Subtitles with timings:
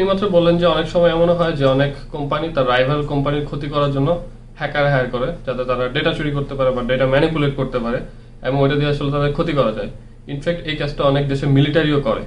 [0.00, 3.68] আপনি মাত্র বললেন যে অনেক সময় এমন হয় যে অনেক কোম্পানি তার রাইভাল কোম্পানির ক্ষতি
[3.74, 4.08] করার জন্য
[4.60, 7.98] হ্যাকার হায়ার করে, যাতে তারা ডেটা চুরি করতে পারে বা ডেটা ম্যানিপুলেট করতে পারে
[8.46, 9.90] এবং ওইটা দিয়ে আসলে তাদের ক্ষতি করা যায়।
[10.32, 12.22] ইনফ্যাক্ট এই কাজটা অনেক দেশে মিলিটারিও করে।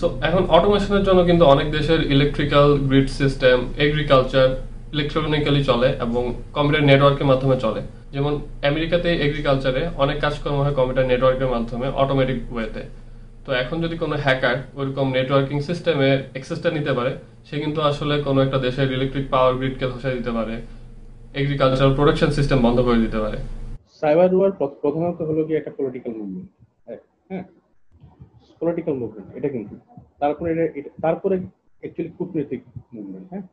[0.00, 3.56] সো এখন অটোমেশনের জন্য কিন্তু অনেক দেশের electrical grid system
[3.86, 4.48] agriculture
[4.94, 6.22] electronically চলে এবং
[6.56, 7.80] কম্পিউটার নেটওয়ার্কের মাধ্যমে চলে।
[8.14, 8.32] যেমন
[8.70, 12.82] আমেরিকাতে এগ্রিকালচারে অনেক কাজকর্ম হয় কম্পিউটার নেটওয়ার্কের মাধ্যমে অটোমেটিক ওয়েতে
[13.46, 17.12] তো এখন যদি কোনো হ্যাকার ওরকম নেটওয়ার্কিং সিস্টেমে অ্যাক্সেসটা নিতে পারে,
[17.48, 20.54] সে কিন্তু আসলে কোনো একটা দেশের ইলেকট্রিক পাওয়ার গ্রিডকে ধসাই দিতে পারে
[21.40, 23.38] এগ্রিকালচারাল প্রোডাকশন সিস্টেম বন্ধ করে দিতে পারে।
[24.00, 26.48] সাইবার ওয়ার প্রধানত হলো কি একটা পলিটিক্যাল মুভমেন্ট
[27.30, 27.44] হ্যাঁ?
[28.60, 29.74] পলিটিক্যাল মুভমেন্ট এটা কিন্তু।
[30.22, 31.34] তারপরে এটা তারপরে
[31.82, 32.60] অ্যাকচুয়ালি কূটনৈতিক
[32.96, 33.44] মুভমেন্ট হ্যাঁ?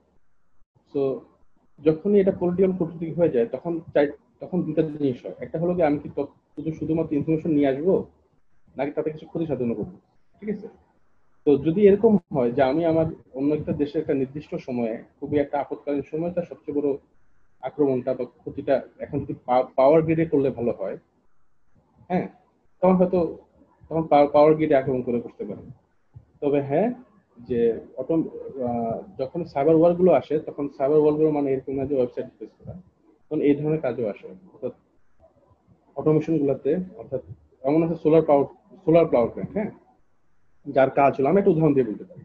[0.96, 1.02] সো
[1.88, 3.74] যখনই এটা পলিটিক্যাল কূটনৈতিক হয়ে যায়, তখন
[4.42, 6.10] তখন দুটা জিনিস হয়। একটা হলো কি আমি কি
[6.56, 7.90] শুধু শুধুমাত্র ইনফরমেশন নিয়ে আসব?
[8.80, 9.92] নাকি তাতে কিছু ক্ষতি সাধন করব,
[10.42, 10.68] ঠিক আছে?
[11.48, 15.56] তো যদি এরকম হয় যে আমি আমার অন্য একটা দেশের একটা নির্দিষ্ট সময়ে খুবই একটা
[15.60, 16.90] আপৎকালীন সময় তার সবচেয়ে বড়
[17.62, 19.34] আক্রমণটা বা ক্ষতিটা এখন যদি
[19.76, 20.98] পাওয়ার গ্রিডে করলে ভালো হয়
[22.10, 22.28] হ্যাঁ?
[22.82, 23.20] তখন হয়তো
[23.90, 25.64] তখন পাওয়ার গ্রিডে আক্রমণ করে করতে পারে
[26.42, 26.90] তবে হ্যাঁ
[27.38, 27.60] যে
[27.98, 28.14] অটো
[29.18, 32.74] যখন সাইবার ওয়ারগুলো আসে, তখন সাইবার ওয়ারগুলো মানে এরকম না যে ওয়েবসাইট রিপ্লেস করা।
[33.24, 34.74] তখন এই ধরনের কাজও আসে। অর্থাৎ
[35.98, 37.22] অটোমেশন গুলাতে, অর্থাৎ
[37.64, 38.46] এমন আছে solar power
[38.84, 39.72] solar power plant হ্যাঁ?
[40.66, 42.24] যার কাজ হলো, আমি একটা উদাহরণ দিয়ে বলতে পারি।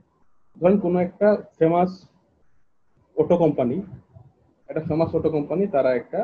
[0.60, 1.90] ধরেন কোনো একটা ফেমাস
[3.16, 3.76] অটো কোম্পানি
[4.68, 6.20] একটা ফেমাস অটো কোম্পানি তারা একটা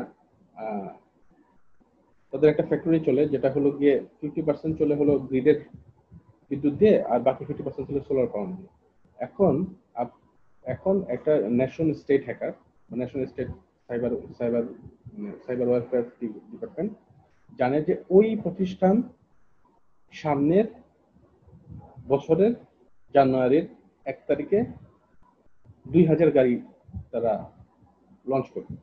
[2.32, 5.58] তাদের একটা ফ্যাক্টরি চলে, যেটা হলো গিয়ে ফিফটি পার্সেন্ট চলে হলো গ্রিডের
[6.50, 8.70] বিদ্যুৎ দিয়ে, আর বাকি ফিফটি পার্সেন্ট চলে সোলার পাওয়ার দিয়ে।
[9.18, 9.54] এখন
[10.64, 12.52] এখন একটা national state hacker
[12.98, 13.48] national state
[13.86, 14.62] cyber cyber
[15.44, 16.04] cyber warfare
[16.52, 16.90] department
[17.58, 18.94] জানে যে ওই প্রতিষ্ঠান
[20.12, 20.64] সামনের
[22.08, 22.52] বছরের
[23.14, 23.66] জানুয়ারির
[24.04, 24.64] এক তারিখে
[25.88, 26.62] দুই হাজার গাড়ি
[27.10, 27.50] তারা
[28.26, 28.74] লঞ্চ করবে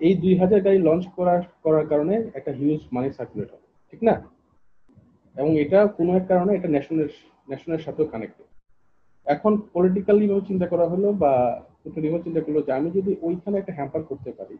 [0.00, 4.30] এই দুই হাজার গাড়ি লঞ্চ করার করার কারণে একটা হিউজ মানি সার্কুলেট হবে ঠিক না?
[5.36, 7.08] এবং এটা কোনো এক কারণে এটা ন্যাশনাল
[7.48, 8.46] ন্যাশনালের সাথেও কানেক্টেড
[9.26, 13.72] এখন পলিটিক্যালি ভাবে চিন্তা করা হলো বা কূটনীতিভাবে চিন্তা করল যে আমি যদি ওইখানে একটা
[13.72, 14.58] হ্যাম্পার করতে পারি,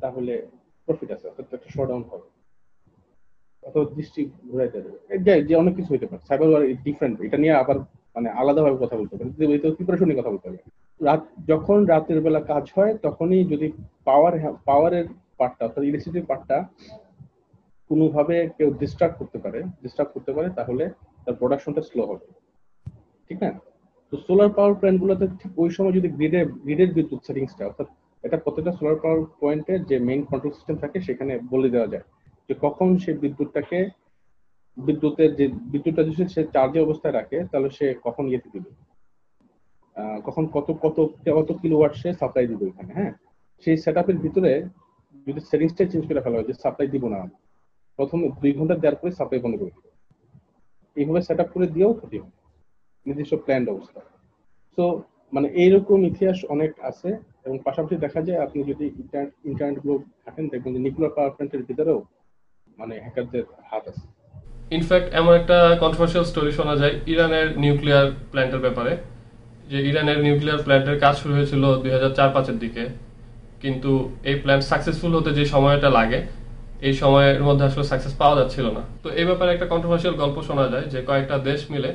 [0.00, 0.46] তাহলে
[0.86, 2.37] প্রফিট আছে, অর্থাৎ একটা শোডাউন হবে।
[3.96, 4.20] দৃষ্টি
[4.50, 4.98] ঘুরাইতে দেবে
[5.48, 7.76] যে অনেক কিছু হইতে পারে। সাইবার ওয়ার ডিফারেন্ট এটা নিয়ে আবার
[8.14, 9.30] মানে আলাদাভাবে কথা বলতে পারে
[9.78, 10.60] প্রিপারেশন নিয়ে কথা বলতে হবে।
[11.00, 13.66] রাত, যখন রাতের বেলা কাজ হয়, তখনই যদি
[14.04, 14.34] পাওয়ার
[14.68, 15.06] পাওয়ারের
[15.38, 16.56] পার্টটা অর্থাৎ ইলেকট্রিসিটির পার্টটা
[17.90, 20.84] কোনোভাবে কেউ ডিস্টার্ব করতে পারে ডিস্টার্ব করতে পারে, তাহলে
[21.24, 22.26] তার প্রোডাকশনটা স্লো হবে।
[23.28, 23.50] ঠিক না?
[24.12, 27.88] তো সোলার পাওয়ার প্ল্যান্ট গুলোতে ঠিক ওই সময় যদি গ্রিডের গ্রিডের বিদ্যুৎ সেটিংসটা অর্থাৎ
[28.24, 32.04] এটা প্রত্যেকটা সোলার পাওয়ার পয়েন্টে যে মেইন কন্ট্রোল সিস্টেম থাকে, সেখানে বলে দেওয়া যায়।
[32.48, 33.78] যে কখন সে বিদ্যুৎটাকে,
[34.76, 38.70] বিদ্যুতের যে, বিদ্যুৎটা যদি সে চার্জে অবস্থায় রাখে, তাহলে সে কখন ইয়েতে দিবে?
[40.26, 40.98] কখন কত কত
[41.38, 43.12] কত কিলোওয়াট সে সাপ্লাই দিবে ওখানে হ্যাঁ?
[43.64, 44.52] সেই সেট আপের ভিতরে
[45.26, 47.20] যদি সেটিংসটা চেঞ্জ করে ফেলা হয় যে সাপ্লাই দিব না,
[47.98, 49.90] প্রথম দুই ঘণ্টা দেওয়ার পরে সাপ্লাই বন্ধ করে দিবে।
[50.96, 52.36] এইভাবে সেট আপ করে দিয়েও ক্ষতি হবে।
[53.06, 54.00] নির্দিষ্ট প্ল্যান্ড অবস্থা।
[54.78, 54.84] সো
[55.32, 57.10] মানে এইরকম ইতিহাস অনেক আছে
[57.46, 58.84] এবং পাশাপাশি দেখা যায় আপনি যদি
[59.50, 59.94] ইন্টারনেটগুলো
[60.24, 62.00] থাকেন, দেখবেন যে নিউক্লিয়ার পাওয়ার প্ল্যান্টের ভিতরেও
[62.78, 64.04] মানে হ্যাকারদের হাত আছে।
[64.76, 68.92] ইনফ্যাক্ট এমন একটা কন্ট্রোভার্সিয়াল স্টোরি শোনা যায় ইরানের নিউক্লিয়ার প্ল্যান্টের ব্যাপারে,
[69.70, 72.84] যে ইরানের নিউক্লিয়ার প্ল্যান্টের কাজ শুরু হয়েছিল দুই হাজার চার পাঁচের দিকে,
[73.62, 73.90] কিন্তু
[74.30, 76.20] এই প্ল্যান্ট সাকসেসফুল হতে যে সময়টা লাগে,
[76.88, 80.66] এই সময়ের মধ্যে আসলে সাকসেস পাওয়া যাচ্ছিল না। তো এই ব্যাপারে একটা কন্ট্রোভার্সিয়াল গল্প শোনা
[80.72, 81.90] যায় যে কয়েকটা দেশ মিলে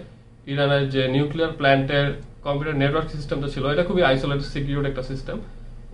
[0.54, 2.08] ইরানের যে নিউক্লিয়ার প্ল্যান্টের
[2.46, 5.38] কম্পিউটার নেটওয়ার্ক সিস্টেমটা ছিল, এটা খুবই আইসোলেটেড সিকিউর একটা সিস্টেম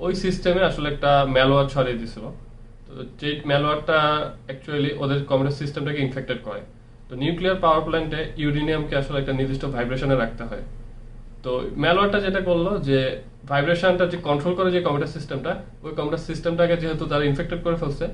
[0.05, 2.25] ওই সিস্টেমে আসলে একটা ম্যালওয়ার ছড়িয়ে দিছিল
[3.21, 3.99] যে ম্যালওয়ারটা
[4.47, 6.61] অ্যাকচুয়ালি ওদের কম্পিউটার সিস্টেমটাকে ইনফেক্টেড করে।
[7.09, 10.63] তো নিউক্লিয়ার পাওয়ার প্ল্যান্টে ইউরেনিয়ামকে আসলে একটা নির্দিষ্ট ভাইব্রেশনে রাখতে হয়।
[11.43, 11.51] তো
[11.83, 12.99] ম্যালওয়ারটা যেটা করল যে
[13.51, 15.51] ভাইব্রেশনটা যে কন্ট্রোল করে যে কম্পিউটার সিস্টেমটা
[15.85, 18.05] ওই কম্পিউটার সিস্টেমটাকে যেহেতু তারা ইনফেক্টেড করে ফেলছে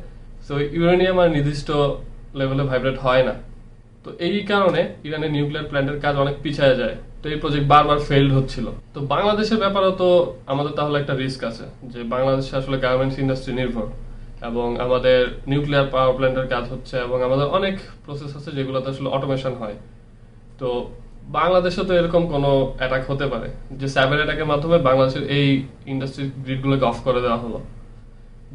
[0.47, 1.69] সো ইউরেনিয়াম আর নির্দিষ্ট
[2.39, 3.33] লেভেলে ভাইব্রেট হয় না।
[4.03, 8.31] তো এই কারণে ইরানের নিউক্লিয়ার প্ল্যান্টের কাজ অনেক পিছিয়ে যায়। তো এই প্রজেক্ট বারবার ফেইল্ড
[8.37, 10.09] হচ্ছিল। তো বাংলাদেশের ব্যাপারেও তো
[10.53, 13.85] আমাদের তাহলে একটা রিস্ক আছে, যে বাংলাদেশে আসলে গার্মেন্টস ইন্ডাস্ট্রি নির্ভর।
[14.49, 15.19] এবং আমাদের
[15.51, 17.75] নিউক্লিয়ার পাওয়ার প্ল্যান্টের কাজ হচ্ছে এবং আমাদের অনেক
[18.05, 19.77] প্রসেস আছে যেগুলোতে আসলে অটোমেশন হয়।
[20.59, 20.69] তো
[21.37, 22.49] বাংলাদেশে তো এরকম কোনো
[22.79, 23.47] অ্যাটাক হতে পারে।
[23.79, 25.47] যে সাইবার অ্যাটাকের মাধ্যমে বাংলাদেশের এই
[25.93, 27.59] ইন্ডাস্ট্রির গ্রিডগুলোকে অফ করে দেওয়া হলো।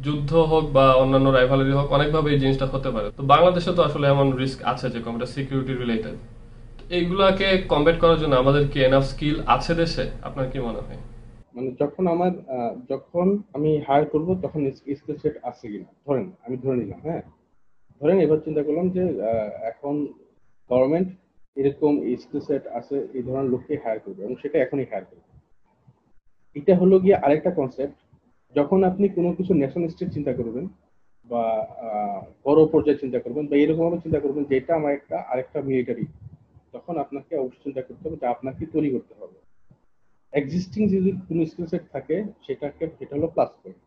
[0.05, 4.05] যুদ্ধ হোক বা অন্যান্য রাইভালারি হোক, অনেকভাবে এই জিনিসটা হতে পারে। তো বাংলাদেশে তো আসলে
[4.13, 6.15] এমন রিস্ক আছে যে কম্পিউটার সিকিউরিটি রিলেটেড
[6.97, 10.05] এইগুলাকে কমবেট করার জন্য আমাদের কি এনাফ স্কিল আছে দেশে?
[10.27, 10.99] আপনার কি মনে হয়?
[11.55, 12.31] মানে যখন আমার
[12.91, 14.59] যখন আমি হায়ার করব, তখন
[14.97, 15.89] স্কিল সেট আছে কিনা?
[16.05, 17.23] ধরেন, আমি ধরে নিলাম হ্যাঁ?
[18.01, 19.03] ধরেন, এবার চিন্তা করলাম যে
[19.71, 19.95] এখন
[20.69, 21.09] গভর্নমেন্ট
[21.59, 25.29] এরকম স্কিল সেট আছে, এই ধরনের লোককে হায়ার করবে, এবং সেটা এখনই হায়ার করবে।
[26.55, 27.97] এটা হলো গিয়ে আরেকটা কনসেপ্ট
[28.55, 30.65] যখন আপনি কোনো কিছু ন্যাশনাল স্টেট চিন্তা করবেন,
[31.25, 31.43] বা
[32.45, 36.05] বড় পর্যায়ে চিন্তা করবেন, বা এরকম ভাবে চিন্তা করবেন যে এটা আমার একটা, আরেকটা মিলিটারি
[36.75, 39.37] তখন আপনাকে অবশ্যই চিন্তা করতে হবে যে, আপনাকে তৈরি করতে হবে।
[40.33, 43.81] এক্সিস্টিং যদি কোনো স্কিল সেট থাকে, সেটাকে এটা হলো প্লাস পয়েন্ট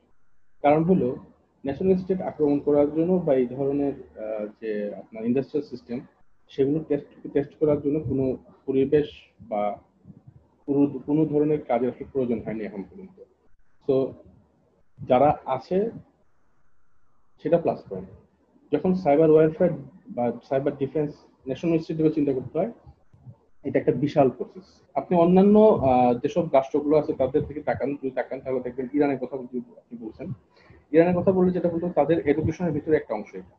[0.65, 1.09] কারণ হলো
[1.65, 3.95] ন্যাশনাল স্টেট আক্রমণ করার জন্য বা এই ধরনের
[4.61, 4.71] যে
[5.01, 5.99] আপনার ইন্ডাস্ট্রিয়াল সিস্টেম
[6.51, 8.25] সেগুলো টেস্ট টেস্ট করার জন্য কোনো
[8.67, 9.07] পরিবেশ
[9.51, 9.63] বা
[11.07, 13.17] কোনো ধরনের কাজের আসলে প্রয়োজন হয়নি এখন পর্যন্ত।
[13.89, 13.97] তো
[14.99, 15.79] যারা আছে,
[17.45, 18.09] সেটা প্লাস পয়েন্ট
[18.73, 19.73] যখন সাইবার ওয়ারফেয়ার
[20.17, 21.13] বা সাইবার ডিফেন্স
[21.47, 22.73] ন্যাশনাল ইনস্টিটিউটে চিন্তা করতে হয়
[23.69, 24.67] এটা একটা বিশাল প্রসেস
[25.01, 25.57] আপনি অন্যান্য
[26.23, 29.35] যেসব রাষ্ট্রগুলো আছে, তাদের থেকে তাকান, যদি তাকান, তাহলে দেখবেন ইরানের কথা
[29.83, 30.27] আপনি বলছেন।
[30.95, 33.55] ইরানের কথা বললে যেটা বলতো, তাদের এডুকেশনের ভিতরে একটা অংশ এটা।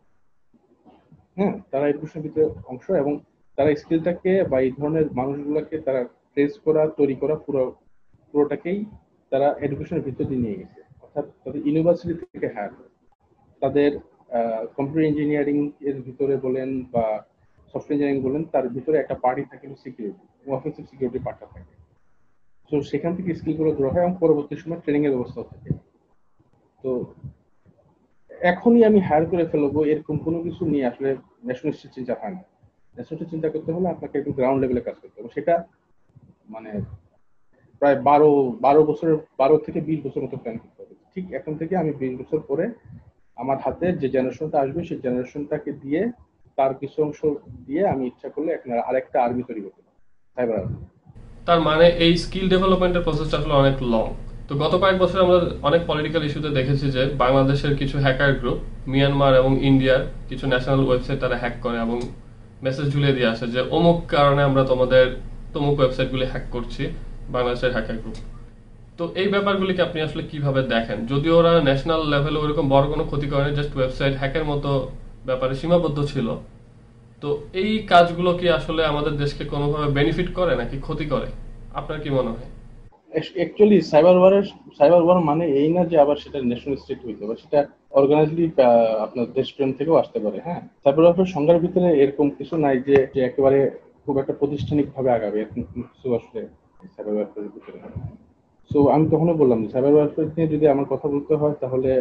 [1.37, 3.13] হ্যাঁ তারা এডুকেশনের ভিতরে অংশ এবং
[3.57, 6.01] তারা স্কিলটাকে বা এই ধরনের মানুষগুলোকে তারা
[6.33, 7.63] ট্রেস করা, তৈরি করা পুরো,
[8.29, 8.79] পুরোটাকেই
[9.31, 12.71] তারা এডুকেশনের ভিতর দিয়ে নিয়ে গেছে। অর্থাৎ তাদের ইউনিভার্সিটি থেকে হ্যাঁ
[13.61, 13.91] তাদের
[14.77, 15.57] কম্পিউটার ইঞ্জিনিয়ারিং
[15.89, 17.05] এর ভিতরে বলেন বা
[17.75, 21.73] সফটওয়্যার ইঞ্জিনিয়ারিং বলেন তার ভিতরে একটা পার্টি থাকে সিকিউরিটি অফিসিভ সিকিউরিটি পার্টটা থাকে।
[22.71, 25.69] তো সেখান থেকে স্কিলগুলো ধরা হয় এবং পরবর্তী সময় ট্রেনিং এর ব্যবস্থা থাকে।
[26.83, 27.05] তো,
[28.29, 32.43] এখনই আমি হায়ার করে ফেলব, এরকম কোনো কিছু নিয়ে আসলে ন্যাশনালিস্ট চিন্তা হয় না।
[32.95, 35.63] ন্যাশনালিস্ট চিন্তা করতে হলে আপনাকে একটু গ্রাউন্ড লেভেলে কাজ করতে হবে। সেটা
[36.49, 36.81] মানে
[37.79, 41.77] প্রায় বারো বারো বছর, বারো থেকে বিশ বছর মতো প্ল্যান করতে হবে। ঠিক এখন থেকে
[41.77, 42.73] আমি বিশ বছর পরে
[43.35, 46.11] আমার হাতে যে জেনারেশনটা আসবে, সেই জেনারেশনটাকে দিয়ে
[46.57, 47.19] তার কিছু অংশ
[47.67, 49.81] দিয়ে আমি ইচ্ছা করলে এখন আরেকটা আর্মি তৈরি করতে
[50.37, 50.77] সাইবার আর্মি
[51.47, 54.05] তার মানে এই স্কিল ডেভেলপমেন্টের প্রসেসটা আসলে অনেক লং
[54.47, 59.33] তো গত কয়েক বছর আমরা অনেক পলিটিক্যাল ইস্যুতে দেখেছি যে বাংলাদেশের কিছু হ্যাকার গ্রুপ মিয়ানমার
[59.35, 61.97] এবং ইন্ডিয়ার কিছু ন্যাশনাল ওয়েবসাইট তারা হ্যাক করে এবং
[62.63, 65.05] মেসেজ ঝুলিয়ে দিয়ে আসে যে অমুক কারণে আমরা তোমাদের,
[65.53, 66.83] তমুক ওয়েবসাইটগুলি হ্যাক করছি
[67.29, 68.17] বাংলাদেশের হ্যাকার গ্রুপ
[68.97, 70.97] তো এই ব্যাপারগুলিকে আপনি আসলে কীভাবে দেখেন?
[71.05, 74.69] যদিও ওরা ন্যাশনাল লেভেলে ওরকম বড় কোনো ক্ষতি করেনি জাস্ট ওয়েবসাইট হ্যাকের মতো
[75.29, 76.27] ব্যাপারে সীমাবদ্ধ ছিল।
[77.23, 77.29] তো
[77.61, 81.27] এই কাজগুলো কি আসলে আমাদের দেশকে কোনোভাবে বেনিফিট করে নাকি ক্ষতি করে?
[81.79, 82.49] আপনার কি মনে হয়?
[83.39, 84.45] অ্যাকচুয়ালি সাইবার ওয়ারের
[84.77, 87.59] সাইবার ওয়ার মানে এই না যে আবার সেটা ন্যাশনাল স্টেট হইতে পারে, সেটা
[87.99, 88.45] অর্গানাইজলি
[89.05, 90.61] আপনার দেশপ্রেম থেকেও আসতে পারে হ্যাঁ?
[90.83, 92.95] সাইবার ওয়ারের সংজ্ঞার ভিতরে এরকম কিছু নাই যে
[93.29, 93.59] একেবারে
[94.03, 96.41] খুব একটা প্রাতিষ্ঠানিক ভাবে আগাবে, এরকম কিছু আসলে
[96.95, 97.77] সাইবার ওয়ারফেয়ারের ভিতরে
[98.71, 101.91] সো আমি তখনই বললাম যে সাইবার ওয়ারফেয়ার নিয়ে যদি আমার কথা বলতে হয়, তাহলে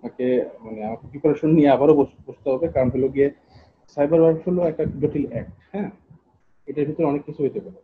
[0.00, 0.26] আমাকে
[0.64, 1.94] মানে আমাকে প্রিপারেশন নিয়ে আবারও
[2.28, 3.28] বসতে হবে। কারণ হলো গিয়ে
[3.96, 5.90] সাইবার ওয়ারফেয়ার হলো একটা জটিল অ্যাক্ট হ্যাঁ?
[6.68, 7.80] এটার ভিতরে অনেক কিছু হইতে পারে।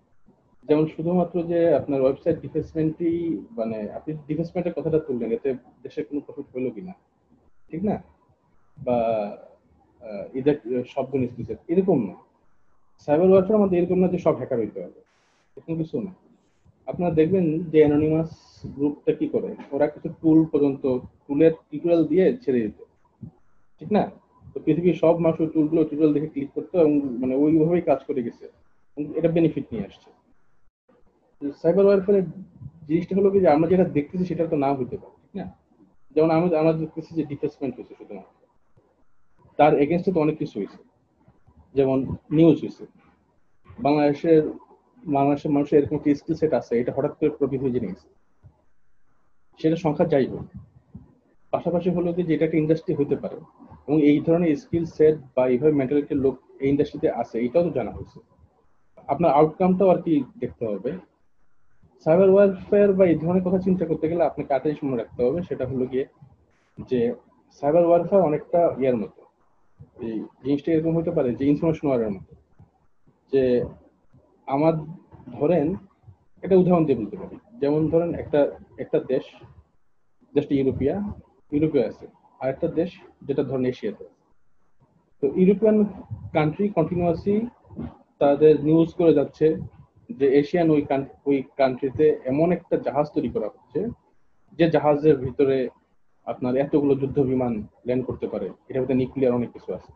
[0.69, 3.17] যেমন শুধুমাত্র যে আপনার ওয়েবসাইট ডিফেসমেন্টই
[3.59, 5.49] মানে আপনি ডিফেসমেন্টের কথাটা তুললেন, এতে
[5.85, 6.95] দেশের কোনো প্রফিট হলো কিনা,
[7.69, 7.97] ঠিক না?
[8.79, 8.99] বা
[10.39, 10.57] এদের,
[10.95, 11.31] সব জিনিস
[11.73, 12.17] এরকম না।
[13.05, 15.01] সাইবার ওয়ারফেয়ার আমাদের এরকম না যে সব হ্যাকার হইতে হবে,
[15.57, 16.13] এরকম কিছু না।
[16.91, 18.31] আপনারা দেখবেন যে অ্যানোনিমাস
[18.77, 19.51] গ্রুপটা কি করে?
[19.75, 20.85] ওরা কিছু টুল পর্যন্ত
[21.27, 22.79] টুলের টিউটোরিয়াল দিয়ে ছেড়ে দিত।
[23.81, 24.03] ঠিক না?
[24.53, 26.93] তো পৃথিবীর সব মানুষ ওই টুলগুলো টিউটোরিয়াল দেখে ক্লিক করতো এবং
[27.23, 28.45] মানে ওইভাবেই কাজ করে গেছে।
[29.19, 30.09] এটা বেনিফিট নিয়ে আসছে।
[31.63, 32.27] সাইবার ওয়ারফেয়ারের
[32.89, 35.47] জিনিসটা হলো কি যে আমরা যেটা দেখতেছি সেটা তো না হইতে পারে, ঠিক না?
[36.15, 38.35] যেমন আমরা আমরা দেখতেছি যে ডিফেসমেন্ট হয়েছে শুধুমাত্র।
[39.59, 40.79] তার এগেনস্টে তো অনেক কিছু হয়েছে।
[41.75, 41.99] যেমন
[42.37, 42.85] নিউজ হয়েছে।
[43.87, 44.43] বাংলাদেশের
[45.05, 48.07] বাংলাদেশের মানুষের এরকম একটা স্কিল সেট আছে, এটা হঠাৎ করে প্রবৃদ্ধি হয়ে গেছে।
[49.61, 50.47] সেটা সংখ্যা যাই হোক
[51.57, 53.37] পাশাপাশি হলো যে এটা একটা ইন্ডাস্ট্রি হতে পারে।
[53.89, 57.91] এবং এই ধরনের স্কিল সেট বা এইভাবে মেন্টালিটির লোক এই ইন্ডাস্ট্রিতে আছে, এটাও তো জানা
[57.91, 58.21] হয়েছে।
[59.07, 60.93] আপনার আউটকামটাও আর কি দেখতে হবে।
[62.05, 65.43] সাইবার ওয়ারফেয়ার বা এই ধরনের কথা চিন্তা করতে গেলে আপনাকে আটটা জিনিস মনে রাখতে হবে,
[65.43, 66.07] সেটা হলো গিয়ে
[66.91, 67.15] যে
[67.53, 69.23] সাইবার ওয়ারফেয়ার অনেকটা ইয়ার মতো।
[70.01, 72.35] এই জিনিসটা এরকম হতে পারে যে ইনফরমেশন ওয়ারের মতো।
[73.33, 73.65] যে
[74.47, 74.73] আমার
[75.33, 75.77] ধরেন
[76.43, 78.41] এটা উদাহরণ দিয়ে বলতে পারি। যেমন ধরেন একটা
[78.79, 79.25] একটা দেশ,
[80.35, 82.07] দেশটা ইউরোপিয়া। ইউরোপে আছে।
[82.41, 82.91] আর একটা দেশ
[83.23, 84.05] যেটা ধরেন এশিয়াতে।
[85.21, 85.85] তো ইউরোপিয়ান
[86.33, 87.47] কান্ট্রি কন্টিনিউয়াসলি
[88.19, 89.47] তাদের নিউজ করে যাচ্ছে
[90.11, 90.87] যে এশিয়ান ওই
[91.27, 93.81] ওই কান্ট্রিতে এমন একটা জাহাজ তৈরি করা হচ্ছে,
[94.59, 95.69] যে জাহাজের ভিতরে
[96.27, 97.53] আপনার এতগুলো যুদ্ধ বিমান
[97.87, 99.93] ল্যান্ড করতে পারে। এটার ভিতরে নিউক্লিয়ার অনেক কিছু আছে।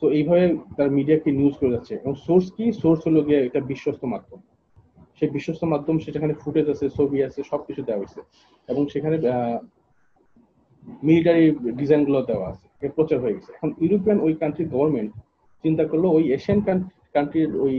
[0.00, 2.72] তো এইভাবে তার মিডিয়াকে নিউজ করে যাচ্ছে। এবং সোর্স কি?
[2.72, 4.40] সোর্স হলো গিয়ে এটা বিশ্বস্ত মাধ্যম।
[5.18, 8.20] সেই বিশ্বস্ত মাধ্যম সেখানে ফুটেজ আছে, ছবি আছে, সবকিছু দেওয়া হয়েছে।
[8.68, 9.16] এবং সেখানে
[11.06, 11.44] মিলিটারি
[11.80, 15.10] ডিজাইনগুলো দেওয়া আছে প্রচার হয়ে গেছে। এখন ইউরোপিয়ান ওই কান্ট্রির গভর্নমেন্ট
[15.64, 16.60] চিন্তা করল, ওই এশিয়ান
[17.14, 17.74] কান্ট্রির ওই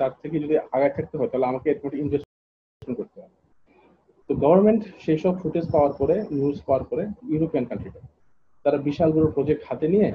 [0.00, 1.68] তার থেকে যদি আগায় থাকতে হয়, তাহলে আমাকে
[2.04, 3.36] ইনভেস্টমেন্ট করতে হবে।
[4.28, 8.00] তো গভর্নমেন্ট সেই সব ফুটেজ পাওয়ার পরে নিউজ পাওয়ার পরে ইউরোপিয়ান কান্ট্রিটা
[8.64, 10.08] তারা বিশাল বড় প্রজেক্ট হাতে নিয়ে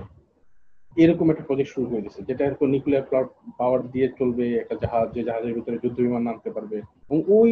[1.03, 3.27] এরকম একটা প্রজেক্ট শুরু করে দিচ্ছে যেটা এরকম নিউক্লিয়ার প্লট
[3.59, 7.51] পাওয়ার দিয়ে চলবে, একটা জাহাজ, যে জাহাজের ভিতরে যুদ্ধ বিমান নামতে পারবে। এবং ওই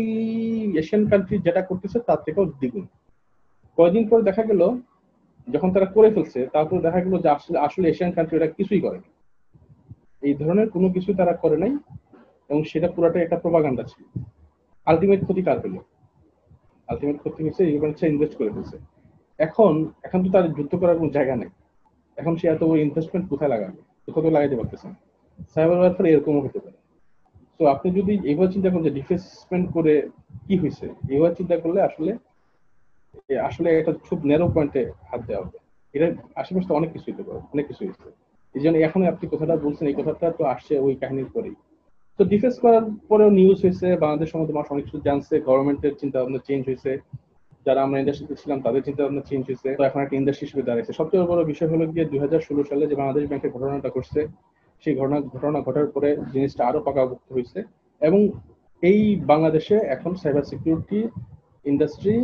[0.81, 2.85] এশিয়ান কান্ট্রি যেটা করতেছে, তার থেকেও দ্বিগুণ।
[3.77, 4.61] কয়েকদিন পর দেখা গেল,
[5.47, 8.99] যখন তারা করে ফেলছে, তারপর দেখা গেল যে আসলে আসলে এশিয়ান কান্ট্রি ওরা কিছুই করে
[10.23, 11.73] এই ধরনের কোনো কিছু তারা করে নাই
[12.49, 14.03] এবং সেটা পুরাটাই একটা প্রভাগান্ডা ছিল।
[14.87, 15.75] আলটিমেট ক্ষতি কার পেল
[16.89, 18.77] আলটিমেট ক্ষতি হয়েছে ইউক্রেন ইনভেস্ট করে ফেলছে।
[19.39, 19.71] এখন
[20.03, 21.51] এখন তো তার যুদ্ধ করার কোনো জায়গা নেই।
[22.17, 23.79] এখন সে এত ইনভেস্টমেন্ট কোথায় লাগাবে?
[24.15, 24.95] কোথাও লাগাইতে পারতেছে না।
[25.53, 26.77] সাইবার ওয়ারফেয়ার এরকমও হতে পারে।
[27.59, 29.93] তো আপনি যদি এইভাবে চিন্তা করেন যে ডিফেসমেন্ট করে
[30.47, 32.11] কি হয়েছে এইভাবে চিন্তা করলে আসলে
[33.47, 35.57] আসলে এটা খুব ন্যারো পয়েন্টে হাত দেওয়া হবে।
[35.95, 36.07] এটা
[36.41, 38.07] আশেপাশে অনেক কিছু হতে পারে, অনেক কিছু হয়েছে
[38.55, 41.55] এই জন্য এখন আপনি কথাটা বলছেন, এই কথাটা তো আসছে ওই কাহিনীর পরেই।
[42.19, 46.39] তো ডিফেন্স করার পরেও নিউজ হয়েছে বাংলাদেশ সম্বন্ধে মানুষ অনেক কিছু জানছে গভর্নমেন্টের চিন্তা ভাবনা
[46.47, 46.91] চেঞ্জ হয়েছে
[47.65, 50.91] যারা আমরা ইন্ডাস্ট্রিতে ছিলাম, তাদের চিন্তা ভাবনা চেঞ্জ হয়েছে তো এখন একটা ইন্ডাস্ট্রি হিসেবে দাঁড়িয়েছে
[50.99, 54.21] সবচেয়ে বড় বিষয় হলো গিয়ে দুই হাজার ষোলো সালে যে বাংলাদেশ ব্যাংকের ঘটনাটা ঘটছে,
[54.83, 57.59] সেই ঘটনা ঘটনা ঘটার পরে জিনিসটা আরও পাকাভুক্ত হয়েছে
[58.01, 58.19] এবং
[58.83, 58.99] এই
[59.31, 60.99] বাংলাদেশে এখন সাইবার সিকিউরিটি
[61.71, 62.15] ইন্ডাস্ট্রি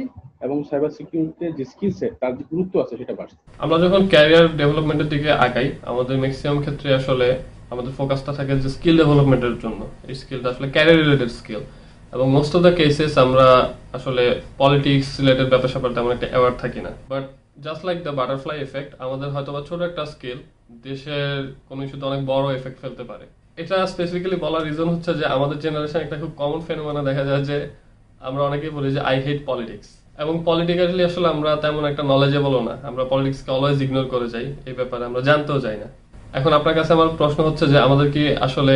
[0.46, 4.46] এবং সাইবার সিকিউরিটি যে স্কিল সেট তার যে গুরুত্ব আছে, সেটা বাড়ছে। আমরা যখন ক্যারিয়ার
[4.62, 7.27] ডেভেলপমেন্টের দিকে আগাই, আমাদের ম্যাক্সিমাম ক্ষেত্রে আসলে
[7.74, 11.62] আমাদের ফোকাসটা থাকে যে স্কিল ডেভেলপমেন্টের জন্য। এই স্কিলটা আসলে ক্যারিয়ার রিলেটেড স্কিল
[12.15, 13.48] এবং মোস্ট অফ দ্য কেসেস আমরা
[13.98, 14.24] আসলে
[14.62, 17.25] পলিটিক্স রিলেটেড ব্যাপার স্যাপার তেমন একটা অ্যাওয়ার্ড থাকি না। But
[17.65, 20.39] just like the butterfly effect আমাদের হয়তো বা ছোট একটা স্কিল
[20.88, 23.25] দেশের কোনো ইস্যুতে অনেক বড় এফেক্ট ফেলতে পারে।
[23.62, 27.58] এটা স্পেসিফিক্যালি বলার রিজন হচ্ছে যে আমাদের জেনারেশন একটা খুব কমন ফেনোমেনা দেখা যায় যে
[28.27, 29.88] আমরা অনেকেই বলি যে আই হেট পলিটিক্স
[30.23, 34.75] এবং পলিটিক্যালি আসলে আমরা তেমন একটা নলেজেবলও না। আমরা পলিটিক্সকে অলওয়েজ ইগনোর করে যাই। এই
[34.79, 35.88] ব্যাপারে আমরা জানতেও যাই না।
[36.39, 38.75] এখন আপনার কাছে আমার প্রশ্ন হচ্ছে যে, আমাদের কি আসলে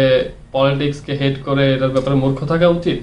[0.55, 2.99] পলিটিক্সকে হেট করে এটার ব্যাপারে মূর্খ থাকা উচিত?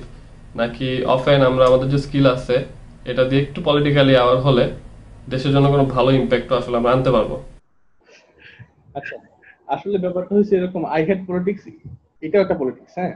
[0.60, 2.56] নাকি অফেন আমরা আমাদের যে স্কিল আছে,
[3.10, 4.64] এটা দিয়ে একটু পলিটিক্যালি আওয়ার হলে
[5.32, 7.30] দেশের জন্য কোনো ভালো ইম্প্যাক্ট আসলে আমরা আনতে পারব?
[8.98, 9.14] আচ্ছা
[9.74, 11.62] আসলে ব্যাপারটা হচ্ছে এরকম আই হেড পলিটিক্স
[12.26, 13.14] এটাও একটা পলিটিক্স হ্যাঁ?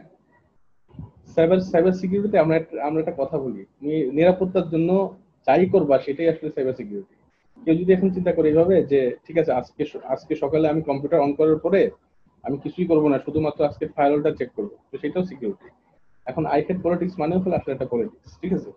[1.35, 2.57] সাইবার সাইবার সিকিউরিটিতে আমরা
[2.89, 4.91] আমরা একটা কথা বলি। তুমি নিরাপত্তার জন্য
[5.47, 7.15] যাই করবা, সেটাই আসলে সাইবার সিকিউরিটি
[7.65, 9.83] কেউ যদি এখন চিন্তা করে এইভাবে যে, ঠিক আছে, আজকে
[10.15, 11.81] আজকে সকালে আমি কম্পিউটার অন করার পরে
[12.45, 15.69] আমি কিছুই করব না, শুধুমাত্র আজকে ফায়ারওয়ালটা চেক করব, তো সেটাও সিকিউরিটি
[16.27, 18.71] এখন আইহেড পলিটিক্স মানে হলো আসলে একটা পলিটিক্স ঠিক আছে?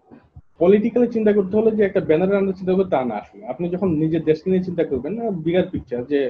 [0.60, 3.90] পলিটিক্যালি চিন্তা করতে হলে যে একটা ব্যানার আন্ডার চিন্তা করবে, তা না আসলে। আপনি যখন
[4.04, 6.22] নিজের দেশকে নিয়ে চিন্তা করবেন, না বিগার পিকচার যে,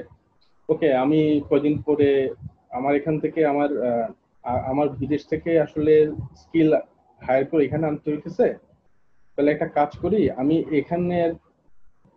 [0.68, 1.20] ওকে, আমি
[1.50, 2.10] কদিন পরে
[2.70, 3.68] আমার এখান থেকে আমার
[4.70, 5.92] আমার বিদেশ থেকে আসলে
[6.42, 6.70] স্কিল
[7.22, 8.46] হায়ার করে এখানে আনতে হইতেছে।
[9.34, 11.30] তাহলে একটা কাজ করি, আমি এখানের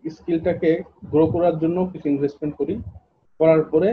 [0.03, 0.71] স্কিলটাকে
[1.11, 2.75] গ্রো করার জন্য কিছু ইনভেস্টমেন্ট করি।
[3.39, 3.89] করার পরে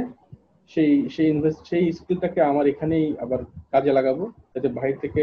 [0.72, 3.40] সেই সেই ইনভেস্ট সেই স্কিলটাকে আমার এখানেই আবার
[3.72, 5.22] কাজে লাগাবো, যাতে বাইরে থেকে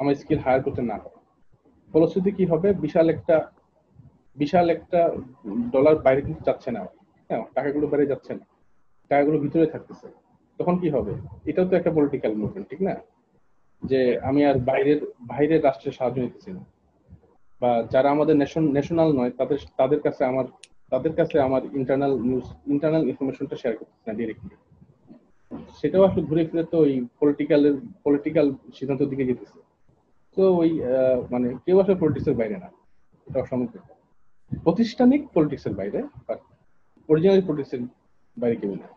[0.00, 1.18] আমার স্কিল হায়ার করতে না পারে
[1.94, 2.68] ফলশ্রুতি কি হবে?
[2.84, 3.36] বিশাল একটা
[4.36, 5.00] বিশাল একটা
[5.72, 6.80] ডলার বাইরে কিন্তু যাচ্ছে না।
[7.28, 8.44] হ্যাঁ টাকাগুলো বাইরে যাচ্ছে না।
[9.10, 10.08] টাকাগুলো ভিতরে থাকতেছে।
[10.60, 11.12] তখন কি হবে?
[11.50, 12.94] এটাও তো একটা পলিটিক্যাল মুভমেন্ট ঠিক না?
[13.82, 15.00] যে আমি আর বাইরের
[15.30, 16.62] বাইরের রাষ্ট্রের সাহায্য নিতেছি না।
[17.62, 18.36] বা যারা আমাদের
[18.76, 20.46] ন্যাশনাল নয়, তাদের তাদের কাছে আমার,
[20.92, 24.56] তাদের কাছে আমার ইন্টারনাল নিউজ ইন্টারনাল ইনফরমেশনটা শেয়ার করতেছি না ডিরেক্টলি
[25.78, 27.62] সেটাও আসলে ঘুরে ফিরে তো ওই পলিটিক্যাল
[28.04, 29.58] পলিটিক্যাল সিদ্ধান্তের দিকে যেতেছে।
[30.36, 30.70] তো ওই
[31.30, 32.68] মানে কেউ আসলে পলিটিক্সের বাইরে না।
[33.26, 33.68] এটা অসম্ভব
[34.64, 35.98] প্রতিষ্ঠানিক পলিটিক্সের বাইরে
[36.28, 36.40] বাট
[37.08, 37.82] অরিজিনাল পলিটিক্সের
[38.36, 38.88] বাইরে কেউ না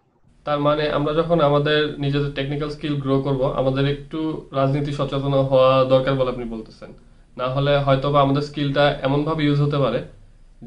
[0.45, 4.19] তার মানে আমরা যখন আমাদের নিজেদের টেকনিক্যাল স্কিল গ্রো করব, আমাদের একটু
[4.59, 6.89] রাজনীতি সচেতন হওয়া দরকার বলে আপনি বলতেছেন।
[7.37, 9.99] না হলে হয়তো বা আমাদের স্কিলটা এমন ভাবে ইউজ হতে পারে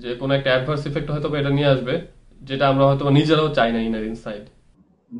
[0.02, 1.94] যে কোনো একটা অ্যাডভার্স ইফেক্ট হয়তো এটা নিয়ে আসবে,
[2.48, 4.44] যেটা আমরা হয়তো নিজেরাও চাই না ইনার ইনসাইড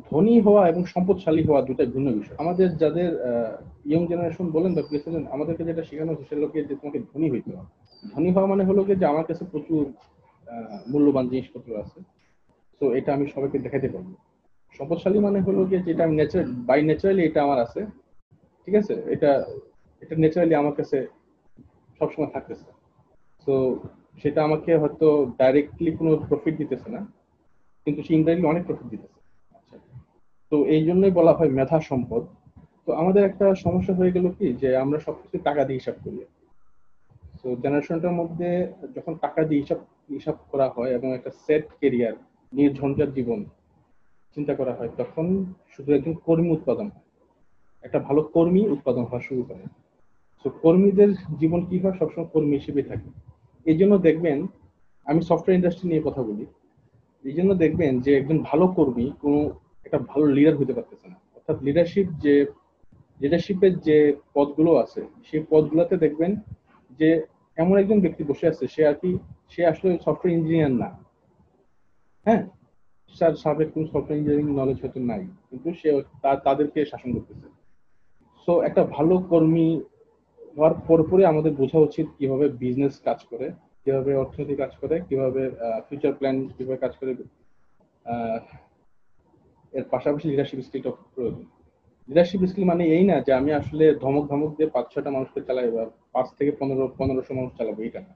[0.09, 3.09] ধনী হওয়া এবং সম্পদশালী হওয়া দুটা ভিন্ন বিষয়। আমাদের যাদের
[3.89, 7.71] ইয়ং জেনারেশন বলেন বা প্রেসিডেন্ট আমাদেরকে যেটা শেখানো হচ্ছে সেগুলোকে যে তোমাকে ধনী হইতে হবে।
[8.13, 9.83] ধনী হওয়া মানে হলো যে আমার কাছে প্রচুর
[10.91, 11.99] মূল্যবান জিনিসপত্র আছে।
[12.81, 14.09] তো এটা আমি সবাইকে দেখাতে পারব।
[14.77, 17.81] সম্পদশালী মানে হলো গিয়ে যেটা আমি ন্যাচারাল বাই ন্যাচারালি এটা আমার আছে,
[18.63, 18.93] ঠিক আছে?
[19.13, 19.31] এটা
[20.01, 20.97] এটা ন্যাচারালি আমার কাছে
[21.99, 22.69] সবসময় থাকতেছে।
[23.47, 23.53] তো
[24.21, 25.07] সেটা আমাকে হয়তো
[25.39, 27.01] ডাইরেক্টলি কোনো প্রফিট দিতেছে না,
[27.87, 29.19] কিন্তু সে ইনডাইরেক্টলি অনেক প্রফিট দিতেছে।
[29.57, 29.77] আচ্ছা।
[30.51, 32.23] তো এই জন্যই বলা হয় মেধা সম্পদ।
[32.85, 34.47] তো আমাদের একটা সমস্যা হয়ে গেল কি?
[34.61, 36.19] যে আমরা সবকিছু টাকা দিয়ে হিসাব করি।
[37.41, 38.49] তো জেনারেশনটার মধ্যে
[38.95, 39.79] যখন টাকা দিয়ে হিসাব
[40.17, 42.15] হিসাব করা হয় এবং একটা সেট কেরিয়ার
[42.53, 43.39] নির্ঝঞ্ঝাট জীবন
[44.37, 45.25] চিন্তা করা হয়, তখন
[45.69, 47.05] শুধু একজন কর্মী উৎপাদন হয়।
[47.83, 49.63] একটা ভালো কর্মী উৎপাদন হওয়া শুরু করে।
[50.43, 51.95] তো কর্মীদের জীবন কি হয়?
[51.99, 53.09] সবসময় কর্মী হিসেবে থাকে।
[53.65, 54.47] এই জন্য দেখবেন,
[55.05, 56.45] আমি সফটওয়্যার ইন্ডাস্ট্রি নিয়ে কথা বলি।
[57.23, 59.39] এই জন্য দেখবেন যে একজন ভালো কর্মী কোনো
[59.85, 62.45] একটা ভালো লিডার হতে পারতেছে না। অর্থাৎ লিডারশিপ যে
[63.21, 63.97] লিডারশিপের যে
[64.33, 66.35] পদগুলো আছে, সেই পদগুলোতে দেখবেন
[66.99, 67.09] যে
[67.57, 69.17] এমন একজন ব্যক্তি বসে আছে, সে আর কি,
[69.49, 70.89] সে আসলে সফটওয়্যার ইঞ্জিনিয়ার না।
[72.25, 72.43] হ্যাঁ?
[73.15, 75.89] স্যার, সাবেক কোন সফটওয়্যার ইঞ্জিনিয়ারিং নলেজ হয়তো নাই, কিন্তু সে
[76.47, 77.47] তাদেরকে শাসন করতেছে।
[78.43, 79.67] সো একটা ভালো কর্মী
[80.55, 83.47] হওয়ার পরপরই আমাদের বোঝা উচিত কীভাবে বিজনেস কাজ করে,
[83.83, 85.41] কীভাবে অর্থনীতি কাজ করে, কীভাবে
[85.87, 87.11] ফিউচার প্ল্যান কীভাবে কাজ করে
[89.77, 91.45] এর পাশাপাশি লিডারশিপ স্কিলটা প্রয়োজন।
[92.09, 95.69] লিডারশিপ স্কিল মানে এই না যে আমি আসলে ধমক ধমক দিয়ে পাঁচ ছটা মানুষকে চালাই
[95.75, 95.83] বা
[96.15, 98.13] পাঁচ থেকে পনেরো, পনেরোশো মানুষ চালাবো, এইটা না।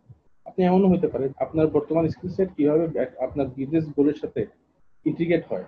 [0.50, 2.84] আপনি এমনও হতে পারে, আপনার বর্তমান স্কিল সেট কীভাবে,
[3.26, 4.42] আপনার বিজনেস গোলের সাথে
[5.06, 5.66] ইন্টিগ্রেট হয়।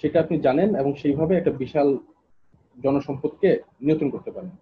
[0.00, 1.88] সেটা আপনি জানেন এবং সেইভাবে একটা বিশাল
[2.78, 3.50] জনসম্পদকে
[3.84, 4.52] নিয়ন্ত্রণ করতে পারেন।